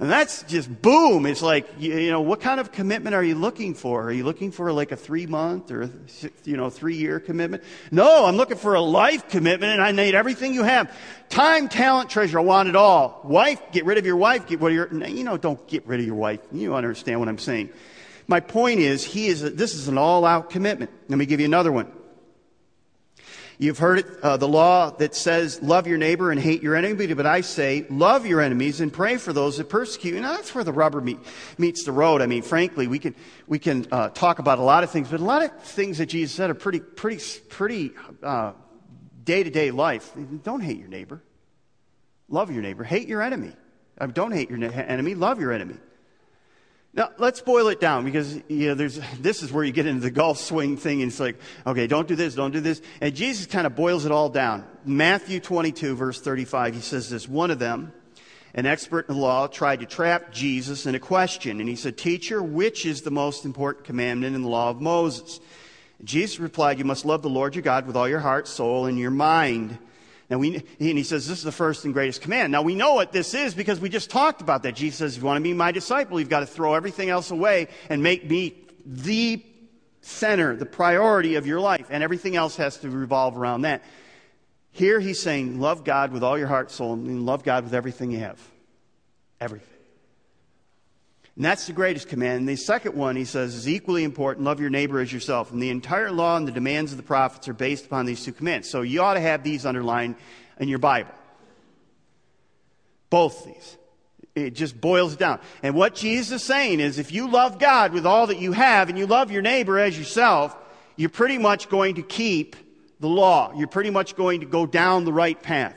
And 0.00 0.08
that's 0.08 0.44
just 0.44 0.80
boom. 0.80 1.26
It's 1.26 1.42
like, 1.42 1.68
you, 1.76 2.12
know, 2.12 2.20
what 2.20 2.40
kind 2.40 2.60
of 2.60 2.70
commitment 2.70 3.16
are 3.16 3.24
you 3.24 3.34
looking 3.34 3.74
for? 3.74 4.04
Are 4.04 4.12
you 4.12 4.22
looking 4.22 4.52
for 4.52 4.72
like 4.72 4.92
a 4.92 4.96
three 4.96 5.26
month 5.26 5.72
or, 5.72 5.90
you 6.44 6.56
know, 6.56 6.70
three 6.70 6.94
year 6.94 7.18
commitment? 7.18 7.64
No, 7.90 8.24
I'm 8.24 8.36
looking 8.36 8.58
for 8.58 8.74
a 8.74 8.80
life 8.80 9.28
commitment 9.28 9.72
and 9.72 9.82
I 9.82 9.90
need 9.90 10.14
everything 10.14 10.54
you 10.54 10.62
have. 10.62 10.96
Time, 11.30 11.68
talent, 11.68 12.10
treasure. 12.10 12.38
I 12.38 12.42
want 12.42 12.68
it 12.68 12.76
all. 12.76 13.22
Wife, 13.24 13.60
get 13.72 13.86
rid 13.86 13.98
of 13.98 14.06
your 14.06 14.16
wife. 14.16 14.46
Get 14.46 14.60
rid 14.60 14.78
of 14.78 14.92
your, 14.92 15.08
you 15.08 15.24
know, 15.24 15.36
don't 15.36 15.66
get 15.66 15.84
rid 15.84 15.98
of 15.98 16.06
your 16.06 16.14
wife. 16.14 16.40
You 16.52 16.76
understand 16.76 17.18
what 17.18 17.28
I'm 17.28 17.38
saying. 17.38 17.70
My 18.28 18.38
point 18.38 18.78
is, 18.78 19.02
he 19.02 19.26
is, 19.26 19.40
this 19.40 19.74
is 19.74 19.88
an 19.88 19.98
all 19.98 20.24
out 20.24 20.50
commitment. 20.50 20.92
Let 21.08 21.18
me 21.18 21.26
give 21.26 21.40
you 21.40 21.46
another 21.46 21.72
one. 21.72 21.90
You've 23.60 23.78
heard 23.78 23.98
it, 23.98 24.06
uh, 24.22 24.36
the 24.36 24.46
law 24.46 24.90
that 24.90 25.16
says, 25.16 25.60
love 25.60 25.88
your 25.88 25.98
neighbor 25.98 26.30
and 26.30 26.40
hate 26.40 26.62
your 26.62 26.76
enemy, 26.76 27.12
but 27.12 27.26
I 27.26 27.40
say, 27.40 27.84
love 27.90 28.24
your 28.24 28.40
enemies 28.40 28.80
and 28.80 28.92
pray 28.92 29.16
for 29.16 29.32
those 29.32 29.58
that 29.58 29.68
persecute 29.68 30.14
you. 30.14 30.20
Now, 30.20 30.36
that's 30.36 30.54
where 30.54 30.62
the 30.62 30.72
rubber 30.72 31.00
meet, 31.00 31.18
meets 31.58 31.84
the 31.84 31.90
road. 31.90 32.22
I 32.22 32.26
mean, 32.26 32.42
frankly, 32.42 32.86
we 32.86 33.00
can, 33.00 33.16
we 33.48 33.58
can 33.58 33.84
uh, 33.90 34.10
talk 34.10 34.38
about 34.38 34.60
a 34.60 34.62
lot 34.62 34.84
of 34.84 34.90
things, 34.90 35.08
but 35.08 35.18
a 35.18 35.24
lot 35.24 35.42
of 35.42 35.60
things 35.62 35.98
that 35.98 36.06
Jesus 36.06 36.36
said 36.36 36.50
are 36.50 36.54
pretty, 36.54 36.78
pretty, 36.78 37.20
pretty 37.48 37.90
day 39.24 39.42
to 39.42 39.50
day 39.50 39.72
life. 39.72 40.12
Don't 40.44 40.60
hate 40.60 40.78
your 40.78 40.88
neighbor. 40.88 41.20
Love 42.28 42.52
your 42.52 42.62
neighbor. 42.62 42.84
Hate 42.84 43.08
your 43.08 43.22
enemy. 43.22 43.52
Uh, 44.00 44.06
don't 44.06 44.32
hate 44.32 44.50
your 44.50 44.62
enemy. 44.62 45.14
Love 45.16 45.40
your 45.40 45.52
enemy. 45.52 45.74
Now, 46.98 47.12
let's 47.16 47.40
boil 47.40 47.68
it 47.68 47.78
down 47.78 48.04
because, 48.04 48.34
you 48.48 48.66
know, 48.66 48.74
there's, 48.74 48.98
this 49.20 49.44
is 49.44 49.52
where 49.52 49.62
you 49.62 49.70
get 49.70 49.86
into 49.86 50.00
the 50.00 50.10
golf 50.10 50.38
swing 50.38 50.76
thing 50.76 51.00
and 51.00 51.12
it's 51.12 51.20
like, 51.20 51.36
okay, 51.64 51.86
don't 51.86 52.08
do 52.08 52.16
this, 52.16 52.34
don't 52.34 52.50
do 52.50 52.58
this. 52.58 52.82
And 53.00 53.14
Jesus 53.14 53.46
kind 53.46 53.68
of 53.68 53.76
boils 53.76 54.04
it 54.04 54.10
all 54.10 54.28
down. 54.28 54.64
Matthew 54.84 55.38
22, 55.38 55.94
verse 55.94 56.20
35, 56.20 56.74
he 56.74 56.80
says 56.80 57.08
this, 57.08 57.28
one 57.28 57.52
of 57.52 57.60
them, 57.60 57.92
an 58.52 58.66
expert 58.66 59.08
in 59.08 59.14
the 59.14 59.20
law, 59.20 59.46
tried 59.46 59.78
to 59.78 59.86
trap 59.86 60.32
Jesus 60.32 60.86
in 60.86 60.96
a 60.96 60.98
question. 60.98 61.60
And 61.60 61.68
he 61.68 61.76
said, 61.76 61.96
Teacher, 61.96 62.42
which 62.42 62.84
is 62.84 63.02
the 63.02 63.12
most 63.12 63.44
important 63.44 63.84
commandment 63.84 64.34
in 64.34 64.42
the 64.42 64.48
law 64.48 64.70
of 64.70 64.80
Moses? 64.80 65.38
Jesus 66.02 66.40
replied, 66.40 66.78
You 66.78 66.84
must 66.84 67.04
love 67.04 67.22
the 67.22 67.30
Lord 67.30 67.54
your 67.54 67.62
God 67.62 67.86
with 67.86 67.96
all 67.96 68.08
your 68.08 68.20
heart, 68.20 68.48
soul, 68.48 68.86
and 68.86 68.98
your 68.98 69.12
mind. 69.12 69.78
Now 70.30 70.38
we, 70.38 70.56
and 70.56 70.64
he 70.78 71.02
says, 71.04 71.26
this 71.26 71.38
is 71.38 71.44
the 71.44 71.52
first 71.52 71.84
and 71.84 71.94
greatest 71.94 72.20
command. 72.20 72.52
Now 72.52 72.62
we 72.62 72.74
know 72.74 72.94
what 72.94 73.12
this 73.12 73.32
is 73.32 73.54
because 73.54 73.80
we 73.80 73.88
just 73.88 74.10
talked 74.10 74.42
about 74.42 74.62
that. 74.64 74.74
Jesus 74.74 74.98
says, 74.98 75.16
if 75.16 75.22
you 75.22 75.26
want 75.26 75.38
to 75.38 75.42
be 75.42 75.54
my 75.54 75.72
disciple, 75.72 76.20
you've 76.20 76.28
got 76.28 76.40
to 76.40 76.46
throw 76.46 76.74
everything 76.74 77.08
else 77.08 77.30
away 77.30 77.68
and 77.88 78.02
make 78.02 78.28
me 78.28 78.54
the 78.84 79.42
center, 80.02 80.54
the 80.54 80.66
priority 80.66 81.36
of 81.36 81.46
your 81.46 81.60
life. 81.60 81.86
And 81.88 82.02
everything 82.02 82.36
else 82.36 82.56
has 82.56 82.76
to 82.78 82.90
revolve 82.90 83.38
around 83.38 83.62
that. 83.62 83.82
Here 84.70 85.00
he's 85.00 85.20
saying, 85.20 85.60
love 85.60 85.82
God 85.82 86.12
with 86.12 86.22
all 86.22 86.38
your 86.38 86.46
heart, 86.46 86.70
soul, 86.70 86.92
and 86.92 87.24
love 87.24 87.42
God 87.42 87.64
with 87.64 87.74
everything 87.74 88.10
you 88.10 88.18
have. 88.18 88.38
Everything. 89.40 89.77
And 91.38 91.44
that's 91.44 91.68
the 91.68 91.72
greatest 91.72 92.08
command. 92.08 92.40
And 92.40 92.48
the 92.48 92.56
second 92.56 92.96
one, 92.96 93.14
he 93.14 93.24
says, 93.24 93.54
is 93.54 93.68
equally 93.68 94.02
important 94.02 94.44
love 94.44 94.58
your 94.58 94.70
neighbor 94.70 94.98
as 94.98 95.12
yourself. 95.12 95.52
And 95.52 95.62
the 95.62 95.70
entire 95.70 96.10
law 96.10 96.36
and 96.36 96.48
the 96.48 96.52
demands 96.52 96.90
of 96.90 96.96
the 96.96 97.04
prophets 97.04 97.46
are 97.46 97.54
based 97.54 97.86
upon 97.86 98.06
these 98.06 98.24
two 98.24 98.32
commands. 98.32 98.68
So 98.68 98.82
you 98.82 99.02
ought 99.02 99.14
to 99.14 99.20
have 99.20 99.44
these 99.44 99.64
underlined 99.64 100.16
in 100.58 100.68
your 100.68 100.80
Bible. 100.80 101.14
Both 103.08 103.44
these. 103.44 103.76
It 104.34 104.50
just 104.50 104.80
boils 104.80 105.14
down. 105.14 105.38
And 105.62 105.76
what 105.76 105.94
Jesus 105.94 106.42
is 106.42 106.46
saying 106.46 106.80
is 106.80 106.98
if 106.98 107.12
you 107.12 107.30
love 107.30 107.60
God 107.60 107.92
with 107.92 108.04
all 108.04 108.26
that 108.26 108.40
you 108.40 108.50
have 108.50 108.88
and 108.88 108.98
you 108.98 109.06
love 109.06 109.30
your 109.30 109.42
neighbor 109.42 109.78
as 109.78 109.96
yourself, 109.96 110.56
you're 110.96 111.08
pretty 111.08 111.38
much 111.38 111.68
going 111.68 111.94
to 111.94 112.02
keep 112.02 112.56
the 112.98 113.06
law. 113.06 113.52
You're 113.54 113.68
pretty 113.68 113.90
much 113.90 114.16
going 114.16 114.40
to 114.40 114.46
go 114.46 114.66
down 114.66 115.04
the 115.04 115.12
right 115.12 115.40
path. 115.40 115.76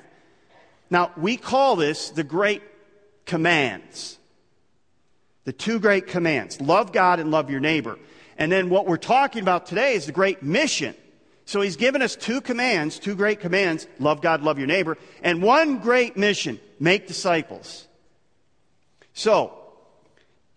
Now, 0.89 1.11
we 1.17 1.37
call 1.37 1.75
this 1.75 2.09
the 2.09 2.23
great 2.23 2.63
commands. 3.27 4.17
The 5.43 5.53
two 5.53 5.79
great 5.79 6.07
commands 6.07 6.61
love 6.61 6.91
God 6.91 7.19
and 7.19 7.31
love 7.31 7.49
your 7.49 7.59
neighbor. 7.59 7.97
And 8.37 8.51
then 8.51 8.69
what 8.69 8.87
we're 8.87 8.97
talking 8.97 9.41
about 9.41 9.65
today 9.65 9.93
is 9.93 10.05
the 10.05 10.11
great 10.11 10.43
mission. 10.43 10.95
So 11.45 11.61
he's 11.61 11.75
given 11.75 12.01
us 12.01 12.15
two 12.15 12.41
commands, 12.41 12.99
two 12.99 13.15
great 13.15 13.39
commands 13.39 13.87
love 13.99 14.21
God, 14.21 14.41
love 14.41 14.57
your 14.57 14.67
neighbor, 14.67 14.97
and 15.21 15.41
one 15.41 15.79
great 15.79 16.15
mission 16.15 16.59
make 16.79 17.07
disciples. 17.07 17.87
So, 19.13 19.57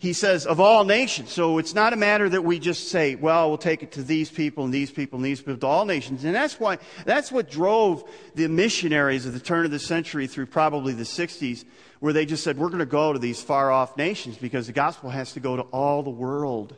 he 0.04 0.12
says, 0.12 0.46
of 0.46 0.60
all 0.60 0.84
nations. 0.84 1.32
So 1.32 1.58
it's 1.58 1.74
not 1.74 1.94
a 1.94 1.96
matter 1.96 2.28
that 2.28 2.42
we 2.42 2.58
just 2.58 2.88
say, 2.88 3.14
well, 3.14 3.48
we'll 3.48 3.58
take 3.58 3.82
it 3.82 3.92
to 3.92 4.02
these 4.02 4.30
people 4.30 4.64
and 4.64 4.72
these 4.72 4.90
people 4.90 5.16
and 5.16 5.24
these 5.24 5.40
people, 5.40 5.56
to 5.56 5.66
all 5.66 5.86
nations. 5.86 6.24
And 6.24 6.34
that's 6.34 6.60
why, 6.60 6.78
that's 7.06 7.32
what 7.32 7.50
drove 7.50 8.04
the 8.34 8.46
missionaries 8.48 9.26
at 9.26 9.32
the 9.32 9.40
turn 9.40 9.64
of 9.64 9.70
the 9.70 9.78
century 9.78 10.26
through 10.26 10.46
probably 10.46 10.92
the 10.92 11.04
60s, 11.04 11.64
where 12.04 12.12
they 12.12 12.26
just 12.26 12.44
said, 12.44 12.58
we're 12.58 12.68
going 12.68 12.80
to 12.80 12.84
go 12.84 13.14
to 13.14 13.18
these 13.18 13.40
far 13.40 13.72
off 13.72 13.96
nations 13.96 14.36
because 14.36 14.66
the 14.66 14.74
gospel 14.74 15.08
has 15.08 15.32
to 15.32 15.40
go 15.40 15.56
to 15.56 15.62
all 15.62 16.02
the 16.02 16.10
world. 16.10 16.76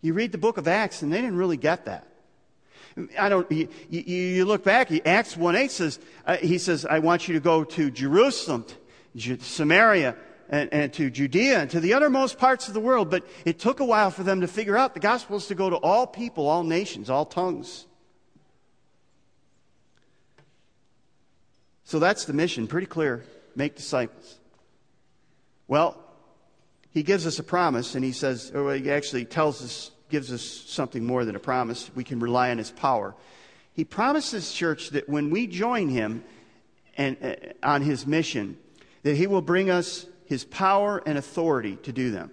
You 0.00 0.14
read 0.14 0.32
the 0.32 0.38
book 0.38 0.56
of 0.56 0.66
Acts 0.66 1.02
and 1.02 1.12
they 1.12 1.20
didn't 1.20 1.36
really 1.36 1.58
get 1.58 1.84
that. 1.84 2.08
I 3.18 3.28
don't, 3.28 3.52
you, 3.52 3.68
you, 3.90 4.00
you 4.00 4.44
look 4.46 4.64
back, 4.64 4.90
Acts 5.06 5.36
1 5.36 5.56
8 5.56 5.70
says, 5.70 6.00
uh, 6.24 6.38
he 6.38 6.56
says, 6.56 6.86
I 6.86 7.00
want 7.00 7.28
you 7.28 7.34
to 7.34 7.40
go 7.40 7.64
to 7.64 7.90
Jerusalem, 7.90 8.64
Samaria, 9.14 10.16
and, 10.48 10.72
and, 10.72 10.90
to 10.94 11.10
Judea 11.10 11.60
and 11.60 11.70
to 11.72 11.80
the 11.80 11.92
uttermost 11.92 12.38
parts 12.38 12.66
of 12.66 12.72
the 12.72 12.80
world. 12.80 13.10
But 13.10 13.26
it 13.44 13.58
took 13.58 13.80
a 13.80 13.84
while 13.84 14.10
for 14.10 14.22
them 14.22 14.40
to 14.40 14.48
figure 14.48 14.78
out 14.78 14.94
the 14.94 15.00
gospel 15.00 15.36
is 15.36 15.48
to 15.48 15.54
go 15.54 15.68
to 15.68 15.76
all 15.76 16.06
people, 16.06 16.48
all 16.48 16.64
nations, 16.64 17.10
all 17.10 17.26
tongues. 17.26 17.84
So 21.84 21.98
that's 21.98 22.24
the 22.24 22.32
mission, 22.32 22.66
pretty 22.66 22.86
clear. 22.86 23.22
Make 23.56 23.76
disciples. 23.76 24.38
Well, 25.68 25.98
he 26.90 27.02
gives 27.02 27.26
us 27.26 27.38
a 27.38 27.42
promise, 27.42 27.94
and 27.94 28.04
he 28.04 28.12
says, 28.12 28.52
or 28.54 28.74
he 28.74 28.90
actually 28.90 29.24
tells 29.24 29.62
us, 29.62 29.90
gives 30.10 30.32
us 30.32 30.42
something 30.42 31.04
more 31.04 31.24
than 31.24 31.34
a 31.34 31.40
promise. 31.40 31.90
We 31.94 32.04
can 32.04 32.20
rely 32.20 32.50
on 32.50 32.58
his 32.58 32.70
power. 32.70 33.14
He 33.72 33.84
promises 33.84 34.52
church 34.52 34.90
that 34.90 35.08
when 35.08 35.30
we 35.30 35.46
join 35.46 35.88
him 35.88 36.22
and 36.96 37.16
uh, 37.22 37.34
on 37.62 37.82
his 37.82 38.06
mission, 38.06 38.56
that 39.02 39.16
he 39.16 39.26
will 39.26 39.42
bring 39.42 39.70
us 39.70 40.06
his 40.26 40.44
power 40.44 41.02
and 41.04 41.18
authority 41.18 41.76
to 41.82 41.92
do 41.92 42.10
them. 42.10 42.30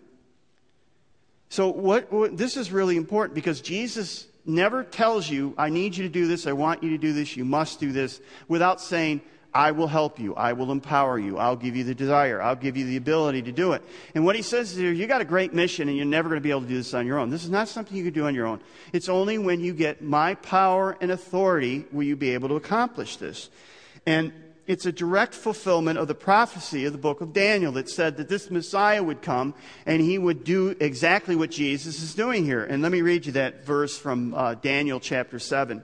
So, 1.50 1.70
what, 1.70 2.12
what, 2.14 2.38
this 2.38 2.56
is 2.56 2.72
really 2.72 2.96
important 2.96 3.36
because 3.36 3.60
Jesus 3.60 4.28
never 4.46 4.84
tells 4.84 5.30
you, 5.30 5.54
I 5.58 5.70
need 5.70 5.98
you 5.98 6.04
to 6.04 6.10
do 6.10 6.28
this, 6.28 6.48
I 6.48 6.54
want 6.54 6.84
you 6.84 6.92
to 6.92 6.98
do 6.98 7.14
this, 7.14 7.36
you 7.36 7.46
must 7.46 7.80
do 7.80 7.92
this, 7.92 8.22
without 8.48 8.80
saying, 8.80 9.22
I 9.54 9.72
will 9.72 9.88
help 9.88 10.18
you, 10.18 10.34
I 10.36 10.54
will 10.54 10.72
empower 10.72 11.20
you, 11.20 11.38
I'll 11.38 11.58
give 11.58 11.76
you 11.76 11.84
the 11.84 11.94
desire, 11.94 12.42
I'll 12.42 12.56
give 12.56 12.78
you 12.78 12.86
the 12.86 12.96
ability 12.96 13.42
to 13.44 13.52
do 13.52 13.74
it. 13.74 13.84
And 14.16 14.26
what 14.26 14.38
he 14.38 14.42
says 14.42 14.78
is, 14.78 14.98
you 14.98 15.08
got 15.08 15.20
a 15.20 15.26
great 15.26 15.54
mission 15.54 15.90
and 15.90 15.98
you're 15.98 16.06
never 16.06 16.30
going 16.30 16.40
to 16.40 16.44
be 16.44 16.52
able 16.52 16.62
to 16.62 16.68
do 16.68 16.78
this 16.78 16.94
on 16.94 17.06
your 17.06 17.20
own. 17.20 17.30
This 17.30 17.44
is 17.44 17.50
not 17.50 17.68
something 17.68 17.98
you 17.98 18.06
can 18.06 18.14
do 18.14 18.26
on 18.26 18.34
your 18.34 18.48
own. 18.48 18.62
It's 18.94 19.10
only 19.10 19.38
when 19.38 19.60
you 19.60 19.74
get 19.74 20.02
my 20.02 20.36
power 20.36 20.98
and 21.02 21.12
authority 21.12 21.86
will 21.92 22.04
you 22.04 22.16
be 22.16 22.30
able 22.30 22.48
to 22.50 22.56
accomplish 22.56 23.18
this. 23.18 23.50
And 24.06 24.32
it's 24.68 24.86
a 24.86 24.92
direct 24.92 25.34
fulfillment 25.34 26.00
of 26.00 26.08
the 26.08 26.16
prophecy 26.16 26.86
of 26.86 26.94
the 26.94 26.98
book 26.98 27.20
of 27.20 27.34
Daniel 27.34 27.74
that 27.74 27.90
said 27.90 28.16
that 28.18 28.30
this 28.30 28.50
Messiah 28.50 29.04
would 29.04 29.22
come 29.22 29.54
and 29.86 30.02
he 30.02 30.18
would 30.18 30.46
do 30.46 30.78
exactly 30.80 31.36
what 31.36 31.52
Jesus 31.52 32.02
is 32.02 32.14
doing 32.16 32.46
here. 32.46 32.64
And 32.64 32.82
let 32.82 32.94
me 32.94 33.02
read 33.02 33.26
you 33.26 33.34
that 33.34 33.66
verse 33.66 33.98
from 33.98 34.34
uh, 34.34 34.54
Daniel 34.54 35.02
chapter 35.02 35.40
7. 35.40 35.84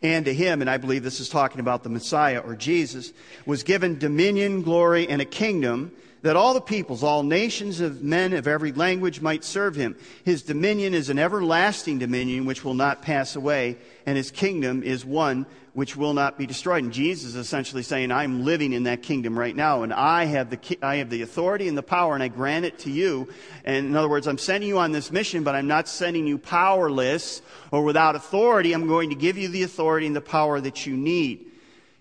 And 0.00 0.26
to 0.26 0.34
him, 0.34 0.60
and 0.60 0.70
I 0.70 0.76
believe 0.76 1.02
this 1.02 1.20
is 1.20 1.28
talking 1.28 1.60
about 1.60 1.82
the 1.82 1.88
Messiah 1.88 2.38
or 2.38 2.54
Jesus, 2.54 3.12
was 3.46 3.64
given 3.64 3.98
dominion, 3.98 4.62
glory, 4.62 5.08
and 5.08 5.20
a 5.20 5.24
kingdom 5.24 5.90
that 6.22 6.36
all 6.36 6.54
the 6.54 6.60
peoples, 6.60 7.02
all 7.02 7.22
nations 7.22 7.80
of 7.80 8.02
men 8.02 8.32
of 8.32 8.46
every 8.46 8.72
language 8.72 9.20
might 9.20 9.44
serve 9.44 9.74
him. 9.74 9.96
His 10.24 10.42
dominion 10.42 10.94
is 10.94 11.10
an 11.10 11.18
everlasting 11.18 11.98
dominion 11.98 12.44
which 12.44 12.64
will 12.64 12.74
not 12.74 13.02
pass 13.02 13.36
away, 13.36 13.76
and 14.06 14.16
his 14.16 14.30
kingdom 14.30 14.82
is 14.82 15.04
one 15.04 15.46
which 15.78 15.96
will 15.96 16.12
not 16.12 16.36
be 16.36 16.44
destroyed. 16.44 16.82
And 16.82 16.92
Jesus 16.92 17.28
is 17.28 17.36
essentially 17.36 17.84
saying, 17.84 18.10
I'm 18.10 18.44
living 18.44 18.72
in 18.72 18.82
that 18.82 19.00
kingdom 19.00 19.38
right 19.38 19.54
now, 19.54 19.84
and 19.84 19.92
I 19.92 20.24
have 20.24 20.50
the, 20.50 20.78
I 20.82 20.96
have 20.96 21.08
the 21.08 21.22
authority 21.22 21.68
and 21.68 21.78
the 21.78 21.84
power, 21.84 22.14
and 22.14 22.22
I 22.22 22.26
grant 22.26 22.64
it 22.64 22.80
to 22.80 22.90
you. 22.90 23.28
And 23.64 23.86
in 23.86 23.94
other 23.94 24.08
words, 24.08 24.26
I'm 24.26 24.38
sending 24.38 24.68
you 24.68 24.80
on 24.80 24.90
this 24.90 25.12
mission, 25.12 25.44
but 25.44 25.54
I'm 25.54 25.68
not 25.68 25.86
sending 25.86 26.26
you 26.26 26.36
powerless 26.36 27.42
or 27.70 27.84
without 27.84 28.16
authority. 28.16 28.72
I'm 28.72 28.88
going 28.88 29.10
to 29.10 29.14
give 29.14 29.38
you 29.38 29.46
the 29.46 29.62
authority 29.62 30.08
and 30.08 30.16
the 30.16 30.20
power 30.20 30.60
that 30.60 30.84
you 30.84 30.96
need. 30.96 31.46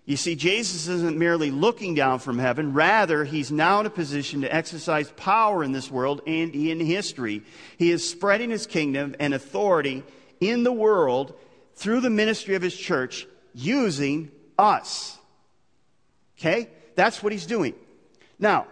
You 0.05 0.17
see, 0.17 0.33
Jesus 0.33 0.87
isn't 0.87 1.15
merely 1.15 1.51
looking 1.51 1.93
down 1.93 2.17
from 2.17 2.39
heaven. 2.39 2.73
Rather, 2.73 3.25
he's 3.25 3.51
now 3.51 3.79
in 3.81 3.85
a 3.85 3.91
position 3.91 4.41
to 4.41 4.51
exercise 4.51 5.11
power 5.11 5.63
in 5.63 5.71
this 5.71 5.91
world 5.91 6.23
and 6.25 6.55
in 6.55 6.79
history. 6.79 7.43
He 7.77 7.91
is 7.91 8.09
spreading 8.09 8.49
his 8.49 8.65
kingdom 8.65 9.15
and 9.19 9.35
authority 9.35 10.01
in 10.39 10.63
the 10.63 10.73
world 10.73 11.35
through 11.75 11.99
the 11.99 12.09
ministry 12.09 12.55
of 12.55 12.63
his 12.63 12.75
church 12.75 13.27
using 13.57 14.31
us. 14.57 15.17
Okay? 16.37 16.69
That's 16.95 17.23
what 17.23 17.31
he's 17.31 17.45
doing. 17.45 17.73
Now, 18.39 18.67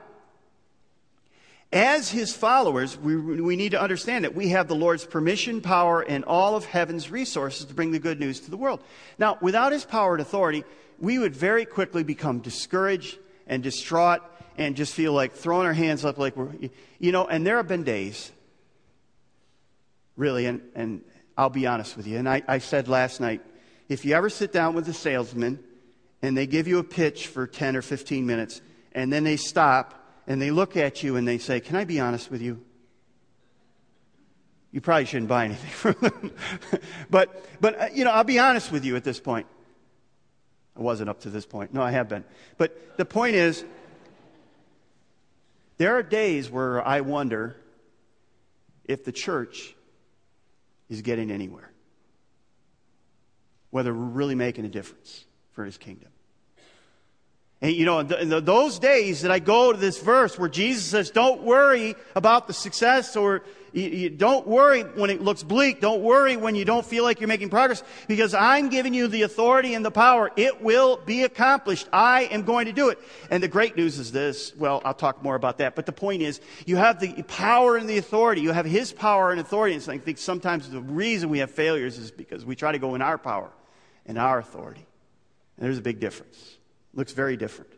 as 1.73 2.09
his 2.09 2.33
followers, 2.33 2.97
we, 2.97 3.15
we 3.17 3.55
need 3.55 3.71
to 3.71 3.81
understand 3.81 4.23
that 4.23 4.35
we 4.35 4.49
have 4.49 4.67
the 4.67 4.75
Lord's 4.75 5.03
permission, 5.05 5.59
power, 5.59 6.01
and 6.01 6.23
all 6.23 6.55
of 6.55 6.65
heaven's 6.65 7.09
resources 7.09 7.65
to 7.65 7.73
bring 7.73 7.91
the 7.91 7.99
good 7.99 8.19
news 8.19 8.39
to 8.41 8.51
the 8.51 8.57
world. 8.57 8.81
Now, 9.17 9.37
without 9.41 9.71
his 9.71 9.83
power 9.83 10.13
and 10.13 10.21
authority, 10.21 10.63
we 10.99 11.19
would 11.19 11.35
very 11.35 11.65
quickly 11.65 12.03
become 12.03 12.39
discouraged 12.39 13.17
and 13.47 13.61
distraught 13.61 14.21
and 14.57 14.75
just 14.75 14.93
feel 14.93 15.11
like 15.11 15.33
throwing 15.33 15.67
our 15.67 15.73
hands 15.73 16.05
up 16.05 16.17
like 16.17 16.37
we're, 16.37 16.51
you 16.99 17.11
know, 17.11 17.27
and 17.27 17.45
there 17.45 17.57
have 17.57 17.67
been 17.67 17.83
days, 17.83 18.31
really, 20.15 20.45
and, 20.45 20.61
and 20.75 21.01
I'll 21.37 21.49
be 21.49 21.67
honest 21.67 21.97
with 21.97 22.07
you. 22.07 22.17
And 22.17 22.29
I, 22.29 22.43
I 22.47 22.59
said 22.59 22.87
last 22.87 23.19
night, 23.19 23.41
if 23.89 24.05
you 24.05 24.13
ever 24.15 24.29
sit 24.29 24.51
down 24.51 24.73
with 24.73 24.87
a 24.87 24.93
salesman 24.93 25.63
and 26.21 26.35
they 26.35 26.47
give 26.47 26.67
you 26.67 26.79
a 26.79 26.83
pitch 26.83 27.27
for 27.27 27.47
10 27.47 27.75
or 27.75 27.81
15 27.81 28.25
minutes 28.25 28.61
and 28.93 29.11
then 29.11 29.23
they 29.23 29.37
stop 29.37 30.01
and 30.27 30.41
they 30.41 30.51
look 30.51 30.75
at 30.75 31.03
you 31.03 31.17
and 31.17 31.27
they 31.27 31.37
say, 31.37 31.59
Can 31.59 31.75
I 31.75 31.83
be 31.83 31.99
honest 31.99 32.31
with 32.31 32.41
you? 32.41 32.61
You 34.71 34.81
probably 34.81 35.05
shouldn't 35.05 35.29
buy 35.29 35.45
anything 35.45 35.69
from 35.93 35.95
them. 36.01 36.31
but, 37.09 37.45
but 37.61 37.79
uh, 37.79 37.87
you 37.93 38.03
know, 38.03 38.11
I'll 38.11 38.23
be 38.23 38.39
honest 38.39 38.71
with 38.71 38.83
you 38.83 38.95
at 38.95 39.03
this 39.03 39.19
point. 39.19 39.47
I 40.77 40.81
wasn't 40.81 41.09
up 41.09 41.21
to 41.21 41.29
this 41.29 41.45
point. 41.45 41.73
No, 41.73 41.81
I 41.81 41.91
have 41.91 42.09
been. 42.09 42.25
But 42.57 42.97
the 42.97 43.05
point 43.05 43.35
is, 43.35 43.63
there 45.77 45.95
are 45.95 46.03
days 46.03 46.49
where 46.49 46.85
I 46.85 47.01
wonder 47.01 47.55
if 48.83 49.05
the 49.05 49.11
church 49.11 49.75
is 50.89 51.01
getting 51.01 51.31
anywhere, 51.31 51.71
whether 53.75 53.93
we're 53.93 54.05
really 54.05 54.35
making 54.35 54.63
a 54.63 54.69
difference 54.69 55.25
for 55.51 55.65
his 55.65 55.77
kingdom. 55.77 56.07
And 57.59 57.73
you 57.73 57.83
know, 57.83 57.99
in, 57.99 58.29
the, 58.29 58.39
those 58.39 58.79
days 58.79 59.23
that 59.23 59.31
I 59.31 59.39
go 59.39 59.73
to 59.73 59.77
this 59.77 59.99
verse 59.99 60.39
where 60.39 60.47
Jesus 60.47 60.85
says, 60.85 61.11
don't 61.11 61.41
worry 61.41 61.95
about 62.15 62.47
the 62.47 62.53
success 62.53 63.17
or 63.17 63.43
you, 63.73 63.89
you 63.89 64.09
don't 64.09 64.47
worry 64.47 64.83
when 64.83 65.09
it 65.09 65.21
looks 65.21 65.43
bleak. 65.43 65.81
Don't 65.81 66.01
worry 66.01 66.37
when 66.37 66.55
you 66.55 66.63
don't 66.63 66.85
feel 66.85 67.03
like 67.03 67.19
you're 67.19 67.27
making 67.27 67.49
progress 67.49 67.83
because 68.07 68.33
I'm 68.33 68.69
giving 68.69 68.93
you 68.93 69.09
the 69.09 69.23
authority 69.23 69.73
and 69.73 69.83
the 69.83 69.91
power. 69.91 70.31
It 70.37 70.61
will 70.61 70.97
be 71.05 71.23
accomplished. 71.23 71.89
I 71.91 72.23
am 72.25 72.43
going 72.43 72.67
to 72.67 72.71
do 72.71 72.87
it. 72.87 72.99
And 73.29 73.43
the 73.43 73.49
great 73.49 73.75
news 73.75 73.99
is 73.99 74.13
this. 74.13 74.55
Well, 74.55 74.81
I'll 74.85 74.93
talk 74.93 75.21
more 75.21 75.35
about 75.35 75.57
that. 75.57 75.75
But 75.75 75.85
the 75.85 75.91
point 75.91 76.21
is, 76.21 76.39
you 76.65 76.77
have 76.77 77.01
the 77.01 77.23
power 77.23 77.75
and 77.75 77.89
the 77.89 77.97
authority. 77.97 78.39
You 78.39 78.53
have 78.53 78.65
His 78.65 78.93
power 78.93 79.31
and 79.31 79.41
authority. 79.41 79.75
And 79.75 79.89
I 79.89 79.97
think 79.97 80.17
sometimes 80.17 80.69
the 80.69 80.81
reason 80.81 81.27
we 81.27 81.39
have 81.39 81.51
failures 81.51 81.97
is 81.97 82.11
because 82.11 82.45
we 82.45 82.55
try 82.55 82.71
to 82.71 82.79
go 82.79 82.95
in 82.95 83.01
our 83.01 83.17
power 83.17 83.51
and 84.05 84.17
our 84.17 84.39
authority. 84.39 84.85
And 85.57 85.65
there's 85.65 85.77
a 85.77 85.81
big 85.81 85.99
difference. 85.99 86.37
It 86.93 86.97
looks 86.97 87.13
very 87.13 87.37
different. 87.37 87.71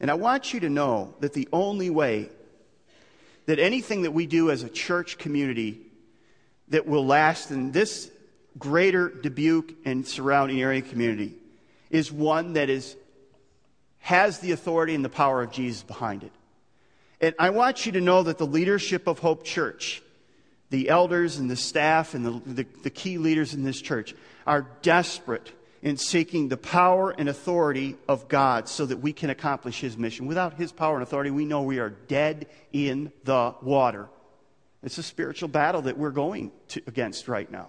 And 0.00 0.10
I 0.10 0.14
want 0.14 0.52
you 0.52 0.60
to 0.60 0.68
know 0.68 1.14
that 1.20 1.32
the 1.32 1.48
only 1.52 1.90
way 1.90 2.28
that 3.46 3.58
anything 3.58 4.02
that 4.02 4.12
we 4.12 4.26
do 4.26 4.50
as 4.50 4.62
a 4.62 4.68
church 4.68 5.18
community 5.18 5.80
that 6.68 6.86
will 6.86 7.04
last 7.04 7.50
in 7.50 7.72
this 7.72 8.10
greater 8.58 9.08
Dubuque 9.08 9.74
and 9.84 10.06
surrounding 10.06 10.60
area 10.60 10.82
community 10.82 11.34
is 11.90 12.10
one 12.10 12.54
that 12.54 12.70
is 12.70 12.96
has 13.98 14.40
the 14.40 14.52
authority 14.52 14.94
and 14.94 15.04
the 15.04 15.08
power 15.08 15.42
of 15.42 15.50
Jesus 15.50 15.82
behind 15.82 16.24
it. 16.24 16.32
And 17.20 17.34
I 17.38 17.50
want 17.50 17.86
you 17.86 17.92
to 17.92 18.02
know 18.02 18.22
that 18.24 18.36
the 18.36 18.46
leadership 18.46 19.06
of 19.06 19.18
Hope 19.18 19.44
Church, 19.44 20.02
the 20.68 20.90
elders 20.90 21.38
and 21.38 21.50
the 21.50 21.56
staff 21.56 22.12
and 22.12 22.26
the, 22.26 22.42
the, 22.44 22.66
the 22.82 22.90
key 22.90 23.16
leaders 23.16 23.54
in 23.54 23.64
this 23.64 23.80
church, 23.80 24.14
are 24.46 24.66
desperate 24.82 25.52
in 25.82 25.96
seeking 25.98 26.48
the 26.48 26.56
power 26.56 27.10
and 27.10 27.28
authority 27.28 27.96
of 28.08 28.26
God 28.28 28.68
so 28.68 28.86
that 28.86 28.96
we 28.96 29.12
can 29.12 29.28
accomplish 29.30 29.80
His 29.80 29.98
mission. 29.98 30.26
Without 30.26 30.54
His 30.54 30.72
power 30.72 30.94
and 30.94 31.02
authority, 31.02 31.30
we 31.30 31.44
know 31.44 31.62
we 31.62 31.78
are 31.78 31.90
dead 31.90 32.46
in 32.72 33.12
the 33.24 33.54
water. 33.60 34.08
It's 34.82 34.98
a 34.98 35.02
spiritual 35.02 35.48
battle 35.48 35.82
that 35.82 35.98
we're 35.98 36.10
going 36.10 36.52
to, 36.68 36.82
against 36.86 37.28
right 37.28 37.50
now. 37.50 37.68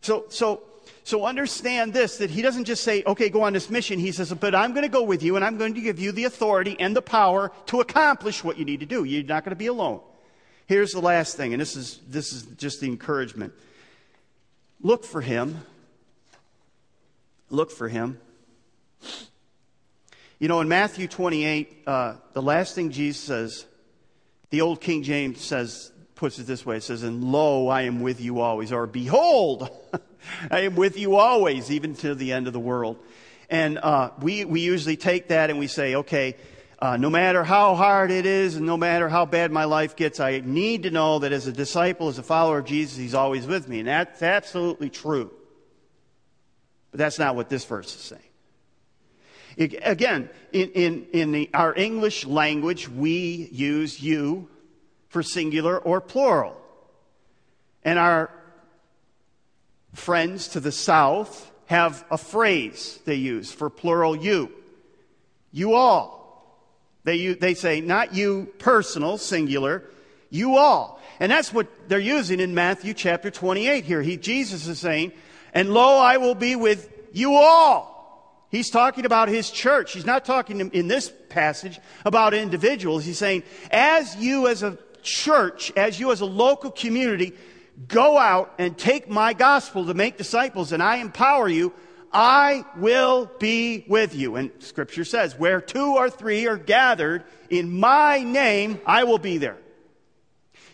So, 0.00 0.24
so, 0.30 0.62
so 1.04 1.24
understand 1.24 1.92
this 1.92 2.16
that 2.18 2.30
He 2.30 2.42
doesn't 2.42 2.64
just 2.64 2.82
say, 2.82 3.02
okay, 3.06 3.28
go 3.28 3.42
on 3.42 3.52
this 3.52 3.68
mission. 3.70 3.98
He 3.98 4.12
says, 4.12 4.32
but 4.32 4.54
I'm 4.54 4.72
going 4.72 4.82
to 4.82 4.88
go 4.88 5.02
with 5.02 5.22
you 5.22 5.36
and 5.36 5.44
I'm 5.44 5.58
going 5.58 5.74
to 5.74 5.80
give 5.80 5.98
you 5.98 6.12
the 6.12 6.24
authority 6.24 6.76
and 6.80 6.96
the 6.96 7.02
power 7.02 7.52
to 7.66 7.80
accomplish 7.80 8.42
what 8.42 8.58
you 8.58 8.64
need 8.64 8.80
to 8.80 8.86
do. 8.86 9.04
You're 9.04 9.22
not 9.22 9.44
going 9.44 9.50
to 9.50 9.56
be 9.56 9.66
alone. 9.66 10.00
Here's 10.66 10.92
the 10.92 11.00
last 11.00 11.36
thing, 11.36 11.52
and 11.52 11.60
this 11.60 11.76
is, 11.76 12.00
this 12.08 12.32
is 12.32 12.44
just 12.56 12.80
the 12.80 12.86
encouragement. 12.86 13.52
Look 14.82 15.04
for 15.04 15.20
him. 15.20 15.64
Look 17.50 17.70
for 17.70 17.88
him. 17.88 18.20
You 20.38 20.48
know, 20.48 20.60
in 20.60 20.68
Matthew 20.68 21.06
28, 21.06 21.82
uh, 21.86 22.14
the 22.32 22.42
last 22.42 22.74
thing 22.74 22.90
Jesus 22.90 23.22
says, 23.22 23.66
the 24.50 24.60
old 24.60 24.80
King 24.80 25.02
James 25.02 25.40
says, 25.40 25.92
puts 26.14 26.38
it 26.38 26.46
this 26.46 26.64
way 26.66 26.76
it 26.76 26.82
says, 26.82 27.02
And 27.02 27.24
lo, 27.24 27.68
I 27.68 27.82
am 27.82 28.00
with 28.00 28.20
you 28.20 28.40
always, 28.40 28.72
or 28.72 28.86
behold, 28.86 29.70
I 30.50 30.60
am 30.60 30.74
with 30.74 30.98
you 30.98 31.16
always, 31.16 31.70
even 31.70 31.94
to 31.96 32.14
the 32.14 32.32
end 32.32 32.46
of 32.46 32.52
the 32.52 32.60
world. 32.60 32.98
And 33.50 33.78
uh, 33.78 34.10
we, 34.20 34.44
we 34.44 34.60
usually 34.60 34.96
take 34.96 35.28
that 35.28 35.50
and 35.50 35.58
we 35.58 35.66
say, 35.66 35.96
okay, 35.96 36.36
uh, 36.82 36.96
no 36.96 37.08
matter 37.08 37.44
how 37.44 37.76
hard 37.76 38.10
it 38.10 38.26
is 38.26 38.56
and 38.56 38.66
no 38.66 38.76
matter 38.76 39.08
how 39.08 39.24
bad 39.24 39.52
my 39.52 39.62
life 39.62 39.94
gets, 39.94 40.18
I 40.18 40.42
need 40.44 40.82
to 40.82 40.90
know 40.90 41.20
that 41.20 41.30
as 41.30 41.46
a 41.46 41.52
disciple, 41.52 42.08
as 42.08 42.18
a 42.18 42.24
follower 42.24 42.58
of 42.58 42.64
Jesus, 42.64 42.98
He's 42.98 43.14
always 43.14 43.46
with 43.46 43.68
me. 43.68 43.78
And 43.78 43.86
that's 43.86 44.20
absolutely 44.20 44.90
true. 44.90 45.30
But 46.90 46.98
that's 46.98 47.20
not 47.20 47.36
what 47.36 47.48
this 47.48 47.64
verse 47.64 47.94
is 47.94 48.00
saying. 48.00 48.22
It, 49.56 49.78
again, 49.84 50.28
in, 50.50 50.70
in, 50.70 51.06
in 51.12 51.30
the, 51.30 51.50
our 51.54 51.72
English 51.72 52.26
language, 52.26 52.88
we 52.88 53.48
use 53.52 54.02
you 54.02 54.48
for 55.08 55.22
singular 55.22 55.78
or 55.78 56.00
plural. 56.00 56.60
And 57.84 57.96
our 57.96 58.28
friends 59.94 60.48
to 60.48 60.58
the 60.58 60.72
south 60.72 61.48
have 61.66 62.04
a 62.10 62.18
phrase 62.18 62.98
they 63.04 63.14
use 63.14 63.52
for 63.52 63.70
plural 63.70 64.16
you. 64.16 64.50
You 65.52 65.74
all. 65.74 66.21
They, 67.04 67.34
they 67.34 67.54
say, 67.54 67.80
not 67.80 68.14
you 68.14 68.52
personal, 68.58 69.18
singular, 69.18 69.84
you 70.30 70.56
all. 70.56 71.00
And 71.18 71.30
that's 71.30 71.52
what 71.52 71.68
they're 71.88 71.98
using 71.98 72.40
in 72.40 72.54
Matthew 72.54 72.94
chapter 72.94 73.30
28 73.30 73.84
here. 73.84 74.02
He, 74.02 74.16
Jesus 74.16 74.66
is 74.66 74.78
saying, 74.78 75.12
and 75.52 75.72
lo, 75.74 75.98
I 75.98 76.16
will 76.16 76.34
be 76.34 76.56
with 76.56 76.90
you 77.12 77.34
all. 77.34 77.92
He's 78.50 78.70
talking 78.70 79.06
about 79.06 79.28
his 79.28 79.50
church. 79.50 79.92
He's 79.92 80.04
not 80.04 80.24
talking 80.24 80.60
in 80.72 80.86
this 80.86 81.12
passage 81.28 81.80
about 82.04 82.34
individuals. 82.34 83.04
He's 83.04 83.18
saying, 83.18 83.44
as 83.70 84.14
you 84.16 84.46
as 84.46 84.62
a 84.62 84.78
church, 85.02 85.72
as 85.76 85.98
you 85.98 86.12
as 86.12 86.20
a 86.20 86.26
local 86.26 86.70
community, 86.70 87.32
go 87.88 88.18
out 88.18 88.52
and 88.58 88.76
take 88.76 89.08
my 89.08 89.32
gospel 89.32 89.86
to 89.86 89.94
make 89.94 90.18
disciples 90.18 90.72
and 90.72 90.82
I 90.82 90.96
empower 90.96 91.48
you, 91.48 91.72
I 92.12 92.64
will 92.76 93.30
be 93.38 93.84
with 93.88 94.14
you. 94.14 94.36
And 94.36 94.50
scripture 94.58 95.04
says, 95.04 95.38
where 95.38 95.60
two 95.60 95.94
or 95.94 96.10
three 96.10 96.46
are 96.46 96.58
gathered 96.58 97.24
in 97.48 97.80
my 97.80 98.22
name, 98.22 98.80
I 98.84 99.04
will 99.04 99.18
be 99.18 99.38
there. 99.38 99.56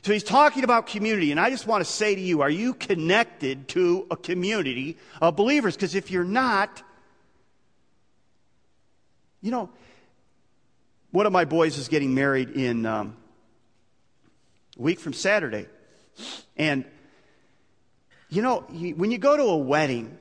So 0.02 0.12
he's 0.12 0.24
talking 0.24 0.64
about 0.64 0.86
community, 0.86 1.32
and 1.32 1.40
I 1.40 1.50
just 1.50 1.66
want 1.66 1.84
to 1.84 1.90
say 1.90 2.14
to 2.14 2.20
you, 2.20 2.40
are 2.40 2.50
you 2.50 2.72
connected 2.72 3.68
to 3.68 4.06
a 4.10 4.16
community 4.16 4.96
of 5.20 5.36
believers? 5.36 5.74
Because 5.74 5.94
if 5.94 6.10
you're 6.10 6.24
not, 6.24 6.82
you 9.42 9.50
know, 9.50 9.70
one 11.10 11.26
of 11.26 11.32
my 11.32 11.44
boys 11.44 11.78
is 11.78 11.88
getting 11.88 12.14
married 12.14 12.50
in 12.50 12.86
um, 12.86 13.16
a 14.78 14.82
week 14.82 15.00
from 15.00 15.12
Saturday. 15.12 15.66
And, 16.56 16.84
you 18.28 18.42
know, 18.42 18.60
when 18.60 19.10
you 19.10 19.18
go 19.18 19.36
to 19.36 19.42
a 19.42 19.56
wedding, 19.56 20.16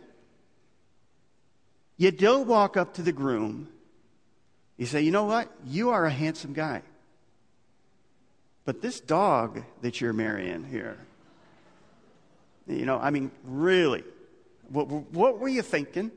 you 1.98 2.12
don't 2.12 2.48
walk 2.48 2.78
up 2.78 2.94
to 2.96 3.02
the 3.02 3.12
groom. 3.12 3.68
You 4.78 4.86
say, 4.86 5.02
you 5.02 5.12
know 5.12 5.26
what? 5.26 5.52
You 5.66 5.90
are 5.90 6.06
a 6.06 6.12
handsome 6.12 6.54
guy. 6.54 6.84
But 8.66 8.82
this 8.82 9.00
dog 9.00 9.64
that 9.82 10.00
you're 10.00 10.14
marrying 10.14 10.64
here, 10.64 10.98
you 12.68 12.86
know, 12.86 13.00
I 13.00 13.10
mean, 13.10 13.32
really, 13.44 14.04
what, 14.70 14.88
what 14.88 15.40
were 15.40 15.48
you 15.48 15.62
thinking? 15.62 16.12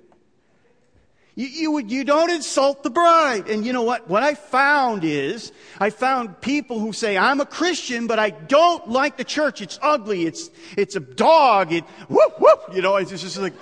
You, 1.37 1.47
you, 1.47 1.79
you 1.79 2.05
don't 2.05 2.31
insult 2.31 2.83
the 2.83 2.90
bride. 2.90 3.49
And 3.49 3.64
you 3.64 3.73
know 3.73 3.83
what? 3.83 4.11
What 4.11 4.23
I 4.23 4.35
found 4.35 5.05
is, 5.05 5.53
I 5.79 5.90
found 5.90 6.40
people 6.40 6.81
who 6.81 6.93
say, 6.93 7.16
I'm 7.16 7.40
a 7.40 7.47
Christian, 7.47 8.09
but 8.09 8.19
I 8.19 8.31
don't 8.31 8.90
like 8.90 9.16
the 9.16 9.25
church. 9.25 9.62
It's 9.62 9.79
ugly. 9.81 10.27
It's, 10.27 10.51
it's 10.77 10.97
a 10.97 11.01
dog. 11.01 11.73
It, 11.73 11.85
whoop, 12.09 12.40
whoop. 12.40 12.75
You 12.75 12.83
know, 12.83 12.97
it's 12.97 13.11
just 13.11 13.38
like, 13.38 13.55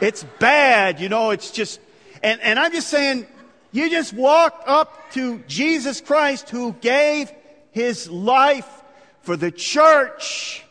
it's 0.00 0.24
bad, 0.38 1.00
you 1.00 1.08
know, 1.08 1.30
it's 1.30 1.50
just, 1.50 1.80
and, 2.22 2.40
and 2.40 2.58
I'm 2.58 2.72
just 2.72 2.88
saying, 2.88 3.26
you 3.72 3.90
just 3.90 4.12
walked 4.12 4.68
up 4.68 5.10
to 5.12 5.38
Jesus 5.46 6.00
Christ 6.00 6.50
who 6.50 6.72
gave 6.74 7.30
his 7.72 8.08
life 8.08 8.68
for 9.22 9.36
the 9.36 9.50
church, 9.50 10.64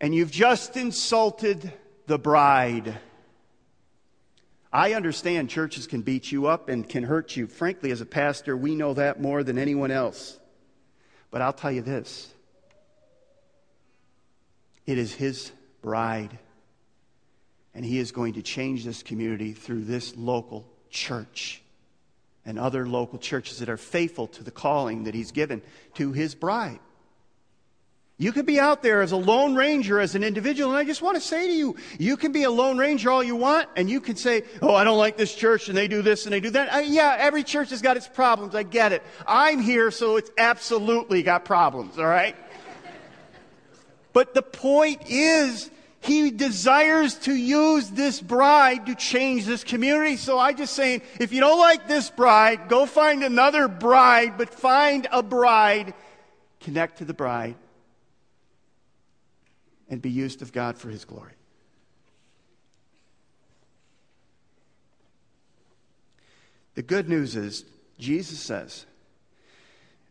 and 0.00 0.14
you've 0.14 0.30
just 0.30 0.76
insulted 0.76 1.72
the 2.06 2.18
bride. 2.18 2.98
I 4.72 4.94
understand 4.94 5.48
churches 5.48 5.86
can 5.86 6.02
beat 6.02 6.30
you 6.30 6.46
up 6.46 6.68
and 6.68 6.88
can 6.88 7.04
hurt 7.04 7.36
you. 7.36 7.46
Frankly, 7.46 7.90
as 7.90 8.00
a 8.00 8.06
pastor, 8.06 8.56
we 8.56 8.74
know 8.74 8.94
that 8.94 9.20
more 9.20 9.42
than 9.42 9.58
anyone 9.58 9.90
else. 9.90 10.38
But 11.30 11.42
I'll 11.42 11.52
tell 11.52 11.72
you 11.72 11.82
this 11.82 12.32
it 14.86 14.98
is 14.98 15.14
his 15.14 15.52
bride. 15.82 16.38
And 17.74 17.84
He 17.84 17.98
is 17.98 18.12
going 18.12 18.34
to 18.34 18.42
change 18.42 18.84
this 18.84 19.02
community 19.02 19.52
through 19.52 19.84
this 19.84 20.16
local 20.16 20.66
church 20.90 21.62
and 22.44 22.58
other 22.58 22.86
local 22.86 23.18
churches 23.18 23.58
that 23.58 23.68
are 23.68 23.76
faithful 23.76 24.26
to 24.28 24.42
the 24.42 24.50
calling 24.50 25.04
that 25.04 25.14
He's 25.14 25.32
given 25.32 25.62
to 25.94 26.12
His 26.12 26.34
bride. 26.34 26.80
You 28.20 28.32
could 28.32 28.46
be 28.46 28.58
out 28.58 28.82
there 28.82 29.00
as 29.00 29.12
a 29.12 29.16
lone 29.16 29.54
ranger, 29.54 30.00
as 30.00 30.16
an 30.16 30.24
individual, 30.24 30.70
and 30.70 30.78
I 30.78 30.82
just 30.82 31.02
want 31.02 31.14
to 31.14 31.20
say 31.20 31.46
to 31.46 31.52
you, 31.52 31.76
you 32.00 32.16
can 32.16 32.32
be 32.32 32.42
a 32.42 32.50
lone 32.50 32.76
ranger 32.76 33.12
all 33.12 33.22
you 33.22 33.36
want, 33.36 33.68
and 33.76 33.88
you 33.88 34.00
can 34.00 34.16
say, 34.16 34.42
oh, 34.60 34.74
I 34.74 34.82
don't 34.82 34.98
like 34.98 35.16
this 35.16 35.32
church, 35.32 35.68
and 35.68 35.78
they 35.78 35.86
do 35.86 36.02
this 36.02 36.26
and 36.26 36.32
they 36.32 36.40
do 36.40 36.50
that. 36.50 36.88
Yeah, 36.88 37.14
every 37.16 37.44
church 37.44 37.70
has 37.70 37.80
got 37.80 37.96
its 37.96 38.08
problems. 38.08 38.56
I 38.56 38.64
get 38.64 38.92
it. 38.92 39.04
I'm 39.24 39.60
here, 39.60 39.92
so 39.92 40.16
it's 40.16 40.32
absolutely 40.36 41.22
got 41.22 41.44
problems, 41.44 41.96
all 41.96 42.06
right? 42.06 42.34
but 44.12 44.34
the 44.34 44.42
point 44.42 45.02
is, 45.06 45.70
he 46.00 46.30
desires 46.30 47.14
to 47.14 47.34
use 47.34 47.90
this 47.90 48.20
bride 48.20 48.86
to 48.86 48.94
change 48.94 49.44
this 49.44 49.64
community. 49.64 50.16
So 50.16 50.38
I 50.38 50.52
just 50.52 50.74
saying, 50.74 51.02
if 51.18 51.32
you 51.32 51.40
don't 51.40 51.58
like 51.58 51.88
this 51.88 52.08
bride, 52.08 52.68
go 52.68 52.86
find 52.86 53.24
another 53.24 53.68
bride, 53.68 54.38
but 54.38 54.54
find 54.54 55.08
a 55.10 55.22
bride, 55.22 55.94
connect 56.60 56.98
to 56.98 57.04
the 57.04 57.14
bride, 57.14 57.56
and 59.90 60.00
be 60.00 60.10
used 60.10 60.40
of 60.42 60.52
God 60.52 60.78
for 60.78 60.88
his 60.88 61.04
glory. 61.04 61.32
The 66.74 66.82
good 66.82 67.08
news 67.08 67.34
is, 67.34 67.64
Jesus 67.98 68.38
says, 68.38 68.86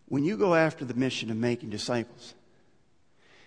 when 0.10 0.26
you 0.26 0.36
go 0.36 0.54
after 0.54 0.84
the 0.84 0.94
mission 0.94 1.32
of 1.32 1.38
making 1.38 1.70
disciples, 1.70 2.34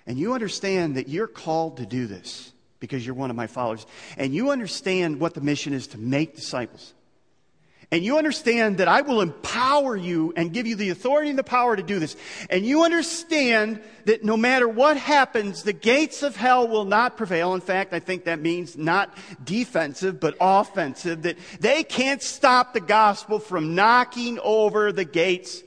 and 0.07 0.19
you 0.19 0.35
understand 0.35 0.97
that 0.97 1.09
you're 1.09 1.27
called 1.27 1.77
to 1.77 1.87
do 1.87 2.07
this 2.07 2.53
because 2.81 3.05
you're 3.05 3.15
one 3.15 3.31
of 3.31 3.37
my 3.37 3.47
followers, 3.47 3.85
and 4.17 4.35
you 4.35 4.51
understand 4.51 5.21
what 5.21 5.35
the 5.35 5.41
mission 5.41 5.75
is 5.75 5.87
to 5.89 5.99
make 5.99 6.35
disciples, 6.35 6.95
and 7.93 8.03
you 8.05 8.17
understand 8.17 8.79
that 8.79 8.89
I 8.89 9.03
will 9.03 9.21
empower 9.21 9.97
you 9.97 10.33
and 10.37 10.53
give 10.53 10.67
you 10.67 10.77
the 10.77 10.91
authority 10.91 11.29
and 11.29 11.39
the 11.39 11.45
power 11.45 11.77
to 11.77 11.83
do 11.83 11.99
this, 11.99 12.17
and 12.49 12.65
you 12.65 12.85
understand 12.85 13.83
that 14.07 14.25
no 14.25 14.37
matter 14.37 14.67
what 14.67 14.97
happens, 14.97 15.63
the 15.63 15.75
gates 15.75 16.23
of 16.23 16.37
hell 16.37 16.67
will 16.69 16.87
not 16.87 17.17
prevail. 17.17 17.53
In 17.53 17.61
fact, 17.61 17.93
I 17.93 18.01
think 18.01 18.25
that 18.25 18.41
means 18.41 18.79
not 18.79 19.13
defensive, 19.45 20.21
but 20.21 20.37
offensive, 20.41 21.23
that 21.23 21.37
they 21.61 21.83
can't 21.83 22.23
stop 22.23 22.73
the 22.73 22.81
gospel 22.81 23.39
from 23.41 23.75
knocking 23.75 24.39
over 24.39 24.91
the 24.91 25.05
gates 25.05 25.63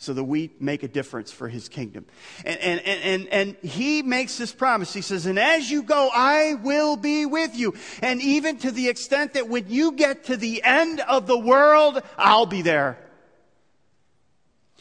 so 0.00 0.14
that 0.14 0.24
we 0.24 0.50
make 0.58 0.82
a 0.82 0.88
difference 0.88 1.30
for 1.30 1.46
his 1.46 1.68
kingdom. 1.68 2.06
And, 2.46 2.58
and, 2.58 2.80
and, 2.80 3.28
and, 3.28 3.56
he 3.56 4.00
makes 4.00 4.38
this 4.38 4.50
promise. 4.50 4.94
He 4.94 5.02
says, 5.02 5.26
and 5.26 5.38
as 5.38 5.70
you 5.70 5.82
go, 5.82 6.08
I 6.14 6.54
will 6.54 6.96
be 6.96 7.26
with 7.26 7.54
you. 7.54 7.74
And 8.00 8.22
even 8.22 8.56
to 8.60 8.70
the 8.70 8.88
extent 8.88 9.34
that 9.34 9.50
when 9.50 9.66
you 9.68 9.92
get 9.92 10.24
to 10.24 10.38
the 10.38 10.62
end 10.62 11.00
of 11.00 11.26
the 11.26 11.38
world, 11.38 12.00
I'll 12.16 12.46
be 12.46 12.62
there. 12.62 12.96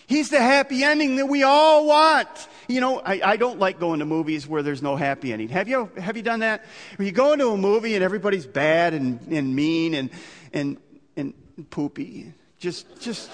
He's 0.08 0.30
the 0.30 0.40
happy 0.40 0.86
ending 0.86 1.18
that 1.18 1.28
we 1.28 1.44
all 1.44 1.86
want. 1.86 2.30
You 2.70 2.80
know, 2.80 3.02
I, 3.02 3.20
I 3.22 3.36
don't 3.36 3.60
like 3.60 3.78
going 3.78 4.00
to 4.00 4.06
movies 4.06 4.48
where 4.48 4.64
there's 4.64 4.82
no 4.82 4.96
happy 4.96 5.34
ending. 5.34 5.50
Have 5.50 5.68
you, 5.68 5.92
have 5.98 6.16
you 6.16 6.24
done 6.24 6.40
that? 6.40 6.64
When 6.96 7.06
you 7.06 7.12
go 7.12 7.34
into 7.34 7.50
a 7.50 7.58
movie 7.58 7.94
and 7.96 8.06
everybody's 8.06 8.48
bad 8.48 8.94
and, 8.94 9.20
and 9.30 9.54
mean 9.54 9.96
and, 9.96 10.12
and, 10.54 10.78
and 11.18 11.34
poopy. 11.70 12.34
Just, 12.58 13.02
just, 13.02 13.30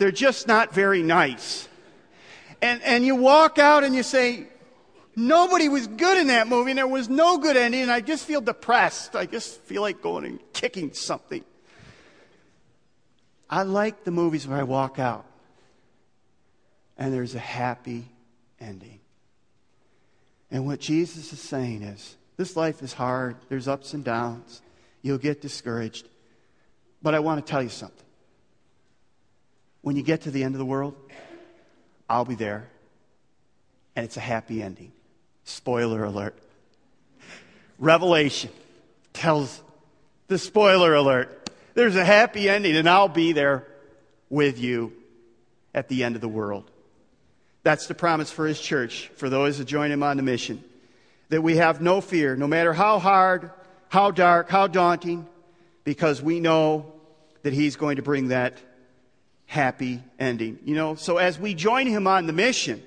they're 0.00 0.10
just 0.10 0.48
not 0.48 0.72
very 0.72 1.02
nice. 1.02 1.68
And, 2.62 2.82
and 2.82 3.04
you 3.04 3.16
walk 3.16 3.58
out 3.58 3.84
and 3.84 3.94
you 3.94 4.02
say, 4.02 4.46
nobody 5.14 5.68
was 5.68 5.86
good 5.86 6.16
in 6.16 6.28
that 6.28 6.48
movie 6.48 6.70
and 6.70 6.78
there 6.78 6.86
was 6.86 7.10
no 7.10 7.36
good 7.36 7.54
ending 7.54 7.82
and 7.82 7.90
I 7.90 8.00
just 8.00 8.24
feel 8.24 8.40
depressed. 8.40 9.14
I 9.14 9.26
just 9.26 9.60
feel 9.60 9.82
like 9.82 10.00
going 10.00 10.24
and 10.24 10.40
kicking 10.54 10.94
something. 10.94 11.44
I 13.50 13.64
like 13.64 14.04
the 14.04 14.10
movies 14.10 14.48
where 14.48 14.56
I 14.56 14.62
walk 14.62 14.98
out 14.98 15.26
and 16.96 17.12
there's 17.12 17.34
a 17.34 17.38
happy 17.38 18.06
ending. 18.58 19.00
And 20.50 20.64
what 20.64 20.80
Jesus 20.80 21.30
is 21.30 21.40
saying 21.40 21.82
is 21.82 22.16
this 22.38 22.56
life 22.56 22.82
is 22.82 22.94
hard, 22.94 23.36
there's 23.50 23.68
ups 23.68 23.92
and 23.92 24.02
downs, 24.02 24.62
you'll 25.02 25.18
get 25.18 25.42
discouraged. 25.42 26.08
But 27.02 27.14
I 27.14 27.18
want 27.18 27.44
to 27.44 27.50
tell 27.50 27.62
you 27.62 27.68
something. 27.68 28.06
When 29.82 29.96
you 29.96 30.02
get 30.02 30.22
to 30.22 30.30
the 30.30 30.44
end 30.44 30.54
of 30.54 30.58
the 30.58 30.64
world, 30.64 30.94
I'll 32.08 32.24
be 32.24 32.34
there, 32.34 32.68
and 33.96 34.04
it's 34.04 34.16
a 34.16 34.20
happy 34.20 34.62
ending. 34.62 34.92
Spoiler 35.44 36.04
alert. 36.04 36.36
Revelation 37.78 38.50
tells 39.12 39.62
the 40.28 40.38
spoiler 40.38 40.94
alert 40.94 41.50
there's 41.74 41.96
a 41.96 42.04
happy 42.04 42.48
ending, 42.48 42.76
and 42.76 42.88
I'll 42.88 43.08
be 43.08 43.32
there 43.32 43.66
with 44.28 44.58
you 44.58 44.92
at 45.74 45.88
the 45.88 46.04
end 46.04 46.14
of 46.14 46.20
the 46.20 46.28
world. 46.28 46.70
That's 47.62 47.86
the 47.86 47.94
promise 47.94 48.30
for 48.30 48.46
his 48.46 48.60
church, 48.60 49.10
for 49.16 49.28
those 49.28 49.58
that 49.58 49.66
join 49.66 49.90
him 49.90 50.02
on 50.02 50.16
the 50.16 50.22
mission. 50.22 50.64
That 51.28 51.42
we 51.42 51.56
have 51.56 51.80
no 51.80 52.00
fear, 52.00 52.36
no 52.36 52.46
matter 52.46 52.72
how 52.72 52.98
hard, 52.98 53.50
how 53.88 54.10
dark, 54.10 54.50
how 54.50 54.66
daunting, 54.66 55.26
because 55.84 56.20
we 56.20 56.40
know 56.40 56.92
that 57.42 57.52
he's 57.52 57.76
going 57.76 57.96
to 57.96 58.02
bring 58.02 58.28
that 58.28 58.58
happy 59.50 60.00
ending. 60.20 60.60
You 60.64 60.76
know, 60.76 60.94
so 60.94 61.16
as 61.16 61.36
we 61.36 61.54
join 61.54 61.88
him 61.88 62.06
on 62.06 62.28
the 62.28 62.32
mission, 62.32 62.80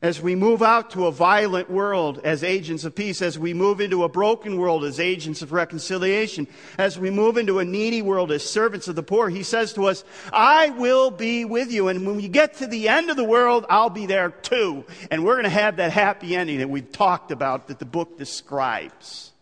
as 0.00 0.22
we 0.22 0.36
move 0.36 0.62
out 0.62 0.92
to 0.92 1.08
a 1.08 1.10
violent 1.10 1.68
world 1.68 2.20
as 2.22 2.44
agents 2.44 2.84
of 2.84 2.94
peace, 2.94 3.20
as 3.20 3.36
we 3.36 3.54
move 3.54 3.80
into 3.80 4.04
a 4.04 4.08
broken 4.08 4.56
world 4.56 4.84
as 4.84 5.00
agents 5.00 5.42
of 5.42 5.50
reconciliation, 5.50 6.46
as 6.78 6.96
we 6.96 7.10
move 7.10 7.36
into 7.36 7.58
a 7.58 7.64
needy 7.64 8.02
world 8.02 8.30
as 8.30 8.48
servants 8.48 8.86
of 8.86 8.94
the 8.94 9.02
poor, 9.02 9.28
he 9.28 9.42
says 9.42 9.72
to 9.72 9.86
us, 9.86 10.04
I 10.32 10.70
will 10.70 11.10
be 11.10 11.44
with 11.44 11.72
you. 11.72 11.88
And 11.88 12.06
when 12.06 12.14
we 12.14 12.28
get 12.28 12.54
to 12.58 12.68
the 12.68 12.88
end 12.88 13.10
of 13.10 13.16
the 13.16 13.24
world, 13.24 13.66
I'll 13.68 13.90
be 13.90 14.06
there 14.06 14.30
too. 14.30 14.84
And 15.10 15.24
we're 15.24 15.34
going 15.34 15.42
to 15.42 15.50
have 15.50 15.78
that 15.78 15.92
happy 15.92 16.36
ending 16.36 16.58
that 16.58 16.70
we've 16.70 16.92
talked 16.92 17.32
about 17.32 17.66
that 17.66 17.80
the 17.80 17.84
book 17.84 18.16
describes. 18.16 19.32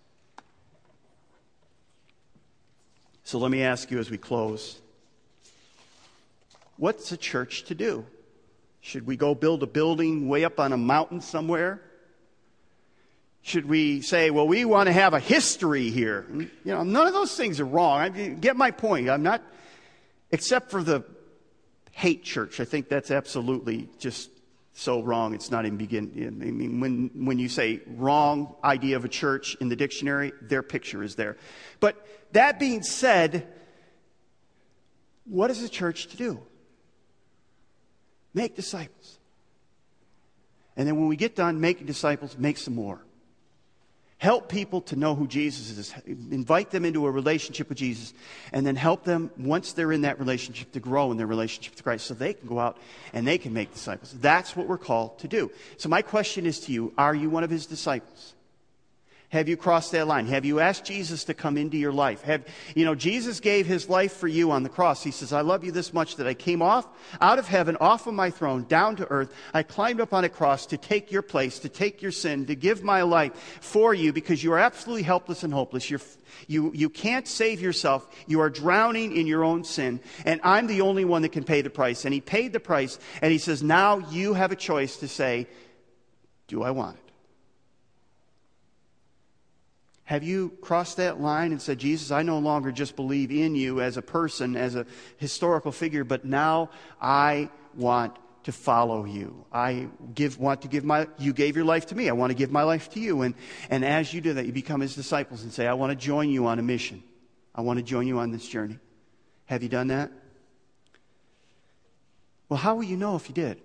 So 3.22 3.38
let 3.38 3.50
me 3.50 3.62
ask 3.62 3.90
you 3.90 3.98
as 3.98 4.11
we 4.11 4.16
close 4.16 4.80
what's 6.79 7.12
a 7.12 7.17
church 7.17 7.64
to 7.64 7.75
do? 7.75 8.07
Should 8.81 9.07
we 9.07 9.17
go 9.17 9.35
build 9.35 9.62
a 9.62 9.67
building 9.67 10.29
way 10.29 10.45
up 10.45 10.59
on 10.59 10.73
a 10.73 10.77
mountain 10.79 11.21
somewhere? 11.21 11.83
Should 13.43 13.67
we 13.67 14.01
say, 14.01 14.31
well, 14.31 14.47
we 14.47 14.64
want 14.64 14.87
to 14.87 14.93
have 14.93 15.14
a 15.14 15.21
history 15.21 15.91
here? 15.91 16.27
You 16.31 16.49
know, 16.64 16.83
none 16.83 17.07
of 17.07 17.12
those 17.12 17.37
things 17.37 17.61
are 17.61 17.64
wrong. 17.64 18.01
I 18.01 18.09
get 18.09 18.57
my 18.57 18.71
point. 18.71 19.11
I'm 19.11 19.23
not, 19.23 19.43
except 20.31 20.71
for 20.71 20.83
the 20.83 21.05
hate 21.93 22.25
church. 22.25 22.61
I 22.61 22.64
think 22.64 22.88
that's 22.88 23.11
absolutely 23.11 23.88
just 23.99 24.31
so 24.75 25.03
wrong. 25.03 25.35
It's 25.35 25.51
not 25.51 25.67
even 25.67 25.77
begin. 25.77 26.12
I 26.41 26.51
mean, 26.51 26.81
when, 26.81 27.11
when 27.27 27.38
you 27.38 27.49
say 27.49 27.81
wrong 27.87 28.55
idea 28.62 28.97
of 28.97 29.05
a 29.05 29.09
church 29.09 29.57
in 29.61 29.69
the 29.69 29.77
dictionary, 29.77 30.33
their 30.41 30.62
picture 30.62 31.03
is 31.03 31.17
there. 31.17 31.37
But 31.81 32.07
that 32.33 32.61
being 32.61 32.83
said, 32.83 33.49
what 35.25 35.51
is 35.51 35.62
a 35.62 35.69
church 35.69 36.09
to 36.09 36.17
do? 36.17 36.41
Make 38.35 38.57
disciples. 38.57 39.19
And 40.77 40.87
then 40.87 40.97
when 40.97 41.09
we 41.09 41.17
get 41.17 41.35
done 41.35 41.61
making 41.61 41.87
disciples, 41.87 42.38
make 42.38 42.57
some 42.57 42.75
more. 42.75 43.01
Help 44.19 44.49
people 44.49 44.81
to 44.81 44.97
know 44.97 45.14
who 45.14 45.29
Jesus 45.29 45.71
is. 45.79 45.95
Invite 46.07 46.71
them 46.71 46.85
into 46.85 47.07
a 47.07 47.11
relationship 47.11 47.69
with 47.69 47.79
Jesus. 47.79 48.12
And 48.53 48.67
then 48.67 48.75
help 48.75 49.05
them, 49.05 49.31
once 49.38 49.73
they're 49.73 49.93
in 49.93 50.01
that 50.01 50.19
relationship, 50.19 50.73
to 50.73 50.81
grow 50.81 51.12
in 51.12 51.19
their 51.19 51.27
relationship 51.27 51.75
with 51.75 51.85
Christ 51.85 52.07
so 52.07 52.14
they 52.14 52.35
can 52.35 52.49
go 52.49 52.59
out 52.59 52.79
and 53.12 53.27
they 53.27 53.38
can 53.38 53.53
make 53.53 53.73
disciples. 53.73 54.12
That's 54.19 54.57
what 54.57 54.67
we're 54.67 54.77
called 54.77 55.21
to 55.21 55.29
do. 55.29 55.53
So, 55.77 55.88
my 55.88 56.03
question 56.03 56.47
is 56.47 56.59
to 56.61 56.73
you 56.73 56.93
Are 56.99 57.14
you 57.14 57.31
one 57.31 57.45
of 57.45 57.51
his 57.51 57.67
disciples? 57.67 58.35
Have 59.31 59.47
you 59.47 59.59
crossed 59.59 59.93
that 59.93 60.07
line? 60.07 60.27
Have 60.27 60.47
you 60.47 60.59
asked 60.59 60.87
Jesus 60.87 61.25
to 61.25 61.35
come 61.35 61.59
into 61.59 61.77
your 61.77 61.93
life? 61.93 62.23
Have, 62.23 62.47
you 62.75 62.87
know, 62.87 62.95
Jesus 62.95 63.41
gave 63.41 63.67
his 63.67 63.87
life 63.87 64.14
for 64.14 64.27
you 64.27 64.51
on 64.51 64.62
the 64.62 64.71
cross. 64.71 65.03
He 65.03 65.11
says, 65.11 65.35
I 65.35 65.43
love 65.43 65.64
you 65.64 65.71
this 65.71 65.93
much 65.93 66.17
that 66.17 66.27
I 66.27 66.33
came 66.33 66.62
off, 66.62 66.88
out 67.21 67.38
of 67.38 67.47
heaven, 67.47 67.77
off 67.79 68.07
of 68.07 68.14
my 68.14 68.31
throne, 68.31 68.64
down 68.64 68.97
to 68.97 69.11
earth. 69.11 69.35
I 69.53 69.64
climbed 69.64 70.01
up 70.01 70.14
on 70.14 70.25
a 70.25 70.31
cross 70.31 70.64
to 70.67 70.79
take 70.79 71.12
your 71.12 71.21
place, 71.21 71.59
to 71.59 71.69
take 71.69 72.01
your 72.01 72.11
sin, 72.11 72.47
to 72.47 72.55
give 72.55 72.83
my 72.83 73.03
life 73.03 73.59
for 73.61 73.93
you 73.93 74.14
because 74.14 74.43
you 74.43 74.55
are 74.55 74.59
absolutely 74.59 75.03
helpless 75.03 75.43
and 75.43 75.53
hopeless. 75.53 75.91
You're, 75.91 76.01
you, 76.47 76.73
you 76.75 76.88
can't 76.88 77.29
save 77.29 77.61
yourself. 77.61 78.09
You 78.27 78.41
are 78.41 78.49
drowning 78.49 79.14
in 79.14 79.27
your 79.27 79.45
own 79.45 79.62
sin. 79.62 80.01
And 80.25 80.41
I'm 80.43 80.69
the 80.69 80.81
only 80.81 81.05
one 81.05 81.21
that 81.21 81.33
can 81.33 81.45
pay 81.45 81.61
the 81.61 81.69
price. 81.69 82.07
And 82.07 82.14
he 82.14 82.23
paid 82.23 82.55
the 82.55 82.61
price. 82.61 82.99
And 83.21 83.31
he 83.31 83.38
says, 83.38 83.62
now 83.62 83.99
you 84.11 84.33
have 84.33 84.53
a 84.53 84.57
choice 84.57 84.97
to 84.99 85.09
say, 85.09 85.49
do 86.47 86.62
I 86.62 86.71
want 86.71 86.97
it? 86.97 87.08
Have 90.09 90.23
you 90.23 90.57
crossed 90.62 90.97
that 90.97 91.21
line 91.21 91.53
and 91.53 91.61
said, 91.61 91.79
Jesus, 91.79 92.11
I 92.11 92.23
no 92.23 92.38
longer 92.38 92.73
just 92.73 92.97
believe 92.97 93.31
in 93.31 93.55
you 93.55 93.83
as 93.83 93.99
a 93.99 94.03
person, 94.03 94.57
as 94.57 94.75
a 94.75 94.87
historical 95.18 95.71
figure, 95.71 96.03
but 96.03 96.25
now 96.25 96.71
I 96.99 97.51
want 97.75 98.16
to 98.44 98.53
follow 98.53 99.05
you. 99.05 99.44
I 99.53 99.88
give, 100.14 100.38
want 100.38 100.62
to 100.62 100.68
give 100.68 100.83
my, 100.83 101.09
you 101.18 101.35
gave 101.35 101.57
your 101.57 101.66
life 101.66 101.85
to 101.88 101.94
me. 101.94 102.09
I 102.09 102.14
want 102.14 102.31
to 102.31 102.35
give 102.35 102.51
my 102.51 102.62
life 102.62 102.88
to 102.92 103.01
you. 103.01 103.21
And, 103.21 103.35
and 103.68 103.85
as 103.85 104.14
you 104.14 104.23
do 104.23 104.33
that, 104.33 104.47
you 104.47 104.53
become 104.53 104.81
his 104.81 104.94
disciples 104.94 105.42
and 105.42 105.53
say, 105.53 105.66
I 105.66 105.75
want 105.75 105.90
to 105.90 106.07
join 106.07 106.31
you 106.31 106.47
on 106.47 106.59
a 106.59 106.62
mission. 106.62 107.03
I 107.55 107.61
want 107.61 107.79
to 107.79 107.83
join 107.83 108.07
you 108.07 108.18
on 108.18 108.31
this 108.31 108.49
journey. 108.49 108.79
Have 109.44 109.62
you 109.62 109.68
done 109.68 109.88
that? 109.88 110.11
Well, 112.49 112.57
how 112.57 112.77
will 112.77 112.85
you 112.85 112.97
know 112.97 113.14
if 113.14 113.29
you 113.29 113.35
did? 113.35 113.61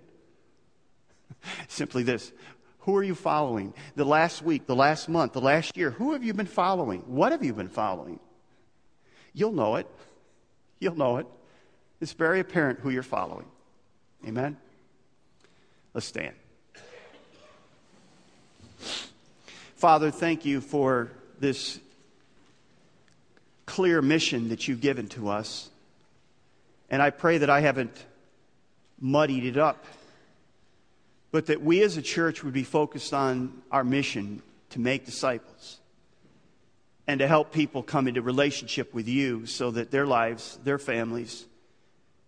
Simply 1.68 2.02
this 2.02 2.32
who 2.84 2.96
are 2.96 3.02
you 3.02 3.14
following? 3.14 3.72
The 3.96 4.04
last 4.04 4.42
week, 4.42 4.66
the 4.66 4.76
last 4.76 5.08
month, 5.08 5.32
the 5.32 5.40
last 5.40 5.74
year, 5.76 5.90
who 5.90 6.12
have 6.12 6.22
you 6.22 6.34
been 6.34 6.46
following? 6.46 7.00
What 7.06 7.32
have 7.32 7.42
you 7.42 7.54
been 7.54 7.68
following? 7.68 8.20
You'll 9.32 9.52
know 9.52 9.76
it. 9.76 9.86
You'll 10.80 10.96
know 10.96 11.16
it. 11.16 11.26
It's 12.02 12.12
very 12.12 12.40
apparent 12.40 12.80
who 12.80 12.90
you're 12.90 13.02
following. 13.02 13.46
Amen? 14.26 14.58
Let's 15.94 16.06
stand. 16.06 16.34
Father, 19.76 20.10
thank 20.10 20.44
you 20.44 20.60
for 20.60 21.10
this 21.40 21.80
clear 23.64 24.02
mission 24.02 24.50
that 24.50 24.68
you've 24.68 24.82
given 24.82 25.08
to 25.08 25.30
us. 25.30 25.70
And 26.90 27.00
I 27.00 27.08
pray 27.08 27.38
that 27.38 27.48
I 27.48 27.60
haven't 27.60 28.04
muddied 29.00 29.44
it 29.46 29.56
up 29.56 29.84
but 31.34 31.46
that 31.46 31.60
we 31.60 31.82
as 31.82 31.96
a 31.96 32.02
church 32.02 32.44
would 32.44 32.54
be 32.54 32.62
focused 32.62 33.12
on 33.12 33.60
our 33.72 33.82
mission 33.82 34.40
to 34.70 34.78
make 34.78 35.04
disciples 35.04 35.80
and 37.08 37.18
to 37.18 37.26
help 37.26 37.50
people 37.50 37.82
come 37.82 38.06
into 38.06 38.22
relationship 38.22 38.94
with 38.94 39.08
you 39.08 39.44
so 39.44 39.72
that 39.72 39.90
their 39.90 40.06
lives, 40.06 40.60
their 40.62 40.78
families, 40.78 41.44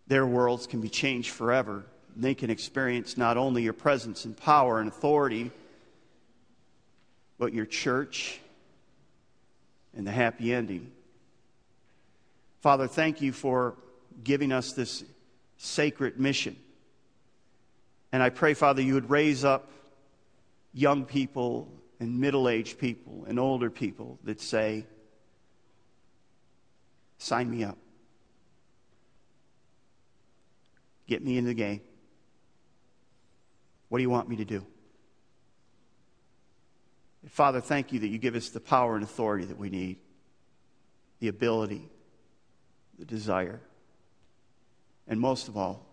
their 0.08 0.26
worlds 0.26 0.66
can 0.66 0.80
be 0.80 0.88
changed 0.88 1.30
forever. 1.30 1.84
They 2.16 2.34
can 2.34 2.50
experience 2.50 3.16
not 3.16 3.36
only 3.36 3.62
your 3.62 3.74
presence 3.74 4.24
and 4.24 4.36
power 4.36 4.80
and 4.80 4.88
authority, 4.88 5.52
but 7.38 7.54
your 7.54 7.64
church 7.64 8.40
and 9.96 10.04
the 10.04 10.10
happy 10.10 10.52
ending. 10.52 10.90
Father, 12.60 12.88
thank 12.88 13.22
you 13.22 13.32
for 13.32 13.76
giving 14.24 14.50
us 14.50 14.72
this 14.72 15.04
sacred 15.58 16.18
mission 16.18 16.56
and 18.12 18.22
I 18.22 18.30
pray, 18.30 18.54
Father, 18.54 18.82
you 18.82 18.94
would 18.94 19.10
raise 19.10 19.44
up 19.44 19.70
young 20.72 21.04
people 21.04 21.72
and 21.98 22.20
middle 22.20 22.48
aged 22.48 22.78
people 22.78 23.24
and 23.26 23.38
older 23.38 23.70
people 23.70 24.18
that 24.24 24.40
say, 24.40 24.86
Sign 27.18 27.50
me 27.50 27.64
up. 27.64 27.78
Get 31.06 31.24
me 31.24 31.38
in 31.38 31.46
the 31.46 31.54
game. 31.54 31.80
What 33.88 33.98
do 33.98 34.02
you 34.02 34.10
want 34.10 34.28
me 34.28 34.36
to 34.36 34.44
do? 34.44 34.66
Father, 37.28 37.60
thank 37.60 37.92
you 37.92 38.00
that 38.00 38.08
you 38.08 38.18
give 38.18 38.34
us 38.34 38.50
the 38.50 38.60
power 38.60 38.94
and 38.94 39.02
authority 39.02 39.46
that 39.46 39.58
we 39.58 39.70
need, 39.70 39.98
the 41.20 41.28
ability, 41.28 41.88
the 42.98 43.04
desire, 43.04 43.60
and 45.08 45.20
most 45.20 45.48
of 45.48 45.56
all, 45.56 45.85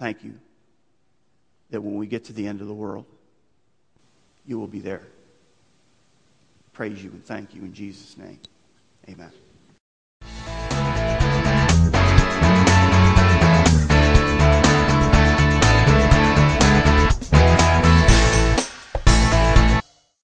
Thank 0.00 0.24
you 0.24 0.32
that 1.70 1.82
when 1.82 1.96
we 1.96 2.06
get 2.06 2.24
to 2.24 2.32
the 2.32 2.46
end 2.46 2.62
of 2.62 2.66
the 2.66 2.74
world, 2.74 3.04
you 4.46 4.58
will 4.58 4.66
be 4.66 4.78
there. 4.78 5.02
Praise 6.72 7.04
you 7.04 7.10
and 7.10 7.22
thank 7.22 7.54
you 7.54 7.60
in 7.60 7.74
Jesus' 7.74 8.16
name. 8.16 8.40
Amen. 9.10 9.30